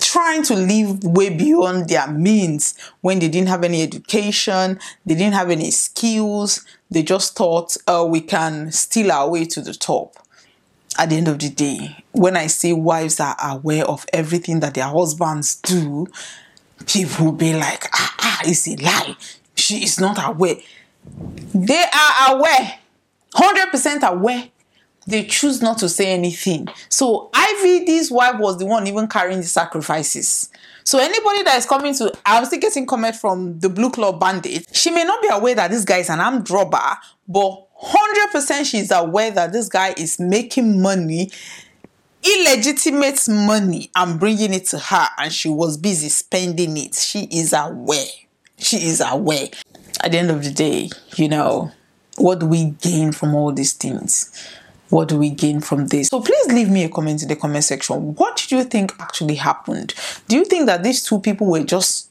trying 0.00 0.42
to 0.42 0.54
live 0.54 1.04
way 1.04 1.28
beyond 1.30 1.88
their 1.88 2.08
means 2.10 2.74
when 3.00 3.18
they 3.18 3.28
didn't 3.28 3.48
have 3.48 3.62
any 3.64 3.82
education, 3.82 4.78
they 5.04 5.14
didn't 5.14 5.34
have 5.34 5.50
any 5.50 5.70
skills, 5.70 6.64
they 6.90 7.02
just 7.02 7.36
thought 7.36 7.76
uh, 7.86 8.04
we 8.08 8.20
can 8.20 8.70
steal 8.72 9.12
our 9.12 9.30
way 9.30 9.44
to 9.44 9.60
the 9.60 9.74
top. 9.74 10.16
at 10.98 11.08
the 11.08 11.16
end 11.16 11.28
of 11.28 11.38
the 11.38 11.48
day, 11.48 12.04
when 12.12 12.36
I 12.36 12.46
say 12.48 12.72
wives 12.72 13.18
are 13.18 13.36
aware 13.42 13.84
of 13.86 14.04
everything 14.12 14.60
that 14.60 14.74
their 14.74 14.88
husbands 14.88 15.56
do, 15.56 16.06
people 16.86 17.26
will 17.26 17.32
be 17.32 17.54
like, 17.54 17.86
ah, 17.94 18.14
ah, 18.18 18.40
it's 18.44 18.68
a 18.68 18.76
lie. 18.76 19.16
She 19.54 19.82
is 19.84 19.98
not 19.98 20.18
aware. 20.22 20.56
They 21.54 21.82
are 21.82 22.36
aware, 22.36 22.78
100% 23.34 24.02
aware. 24.08 24.48
They 25.06 25.24
choose 25.24 25.60
not 25.60 25.78
to 25.78 25.88
say 25.88 26.12
anything. 26.12 26.68
So 26.88 27.30
Ivy, 27.34 27.84
this 27.84 28.10
wife 28.10 28.38
was 28.38 28.58
the 28.58 28.66
one 28.66 28.86
even 28.86 29.08
carrying 29.08 29.40
the 29.40 29.46
sacrifices. 29.46 30.50
So 30.84 30.98
anybody 30.98 31.42
that 31.44 31.58
is 31.58 31.66
coming 31.66 31.94
to, 31.96 32.12
I'm 32.24 32.44
still 32.44 32.60
getting 32.60 32.86
comment 32.86 33.16
from 33.16 33.58
the 33.60 33.68
Blue 33.68 33.90
Club 33.90 34.20
Bandit. 34.20 34.66
She 34.72 34.90
may 34.90 35.04
not 35.04 35.22
be 35.22 35.28
aware 35.28 35.54
that 35.54 35.70
this 35.70 35.84
guy 35.84 35.98
is 35.98 36.10
an 36.10 36.20
armed 36.20 36.50
robber, 36.50 36.78
but 37.28 37.66
100% 37.82 38.64
she's 38.64 38.90
aware 38.90 39.30
that 39.32 39.52
this 39.52 39.68
guy 39.68 39.94
is 39.96 40.20
making 40.20 40.80
money 40.80 41.30
illegitimate 42.24 43.20
money 43.28 43.90
and 43.96 44.20
bringing 44.20 44.54
it 44.54 44.66
to 44.66 44.78
her 44.78 45.08
and 45.18 45.32
she 45.32 45.48
was 45.48 45.76
busy 45.76 46.08
spending 46.08 46.76
it 46.76 46.94
she 46.94 47.24
is 47.24 47.52
aware 47.52 48.06
she 48.58 48.76
is 48.76 49.02
aware 49.04 49.48
at 50.04 50.12
the 50.12 50.18
end 50.18 50.30
of 50.30 50.44
the 50.44 50.52
day 50.52 50.88
you 51.16 51.28
know 51.28 51.72
what 52.18 52.38
do 52.38 52.46
we 52.46 52.66
gain 52.80 53.10
from 53.10 53.34
all 53.34 53.50
these 53.50 53.72
things 53.72 54.30
what 54.92 55.08
do 55.08 55.16
we 55.16 55.30
gain 55.30 55.60
from 55.60 55.86
this? 55.86 56.08
So 56.08 56.20
please 56.20 56.46
leave 56.48 56.68
me 56.68 56.84
a 56.84 56.88
comment 56.90 57.22
in 57.22 57.28
the 57.28 57.36
comment 57.36 57.64
section. 57.64 58.14
What 58.14 58.44
do 58.46 58.56
you 58.58 58.64
think 58.64 58.92
actually 59.00 59.36
happened? 59.36 59.94
Do 60.28 60.36
you 60.36 60.44
think 60.44 60.66
that 60.66 60.82
these 60.82 61.02
two 61.02 61.18
people 61.18 61.46
were 61.46 61.64
just 61.64 62.10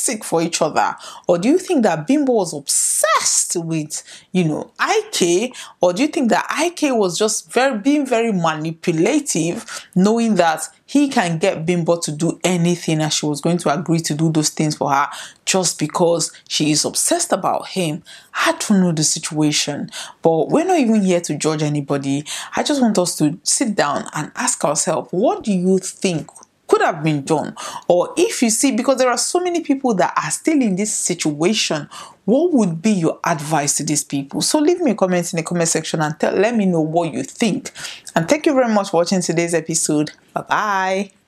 toxic 0.00 0.24
for 0.24 0.42
each 0.42 0.62
other? 0.62 0.96
Or 1.28 1.38
do 1.38 1.48
you 1.48 1.58
think 1.58 1.82
that 1.82 2.06
Bimbo 2.06 2.32
was 2.32 2.54
obsessed 2.54 3.56
with, 3.56 4.02
you 4.32 4.44
know, 4.44 4.72
IK? 4.80 5.54
Or 5.80 5.92
do 5.92 6.02
you 6.02 6.08
think 6.08 6.30
that 6.30 6.46
IK 6.60 6.94
was 6.94 7.18
just 7.18 7.52
very 7.52 7.78
being 7.78 8.06
very 8.06 8.32
manipulative, 8.32 9.86
knowing 9.94 10.36
that 10.36 10.62
he 10.86 11.08
can 11.08 11.38
get 11.38 11.66
Bimbo 11.66 12.00
to 12.00 12.12
do 12.12 12.40
anything 12.42 13.00
and 13.00 13.12
she 13.12 13.26
was 13.26 13.40
going 13.40 13.58
to 13.58 13.72
agree 13.72 14.00
to 14.00 14.14
do 14.14 14.30
those 14.30 14.50
things 14.50 14.76
for 14.76 14.90
her 14.90 15.08
just 15.44 15.78
because 15.78 16.32
she 16.48 16.70
is 16.70 16.84
obsessed 16.84 17.32
about 17.32 17.68
him. 17.68 18.02
I 18.34 18.52
don't 18.52 18.80
know 18.80 18.92
the 18.92 19.04
situation, 19.04 19.90
but 20.22 20.48
we're 20.48 20.64
not 20.64 20.78
even 20.78 21.02
here 21.02 21.20
to 21.20 21.36
judge 21.36 21.62
anybody. 21.62 22.24
I 22.56 22.62
just 22.62 22.80
want 22.80 22.98
us 22.98 23.16
to 23.18 23.38
sit 23.42 23.74
down 23.74 24.06
and 24.14 24.32
ask 24.34 24.64
ourselves, 24.64 25.08
what 25.12 25.44
do 25.44 25.52
you 25.52 25.78
think 25.78 26.28
could 26.70 26.82
have 26.82 27.02
been 27.02 27.22
done. 27.22 27.54
Or 27.88 28.14
if 28.16 28.42
you 28.42 28.50
see, 28.50 28.76
because 28.76 28.98
there 28.98 29.10
are 29.10 29.18
so 29.18 29.40
many 29.40 29.60
people 29.60 29.92
that 29.94 30.14
are 30.16 30.30
still 30.30 30.62
in 30.62 30.76
this 30.76 30.94
situation, 30.94 31.88
what 32.24 32.52
would 32.52 32.80
be 32.80 32.92
your 32.92 33.18
advice 33.24 33.76
to 33.78 33.84
these 33.84 34.04
people? 34.04 34.40
So 34.40 34.60
leave 34.60 34.80
me 34.80 34.92
a 34.92 34.94
comment 34.94 35.32
in 35.32 35.38
the 35.38 35.42
comment 35.42 35.68
section 35.68 36.00
and 36.00 36.18
tell, 36.18 36.32
let 36.32 36.54
me 36.54 36.66
know 36.66 36.80
what 36.80 37.12
you 37.12 37.24
think. 37.24 37.72
And 38.14 38.28
thank 38.28 38.46
you 38.46 38.54
very 38.54 38.72
much 38.72 38.90
for 38.90 38.98
watching 38.98 39.20
today's 39.20 39.52
episode. 39.52 40.12
Bye 40.32 40.42
bye. 40.42 41.19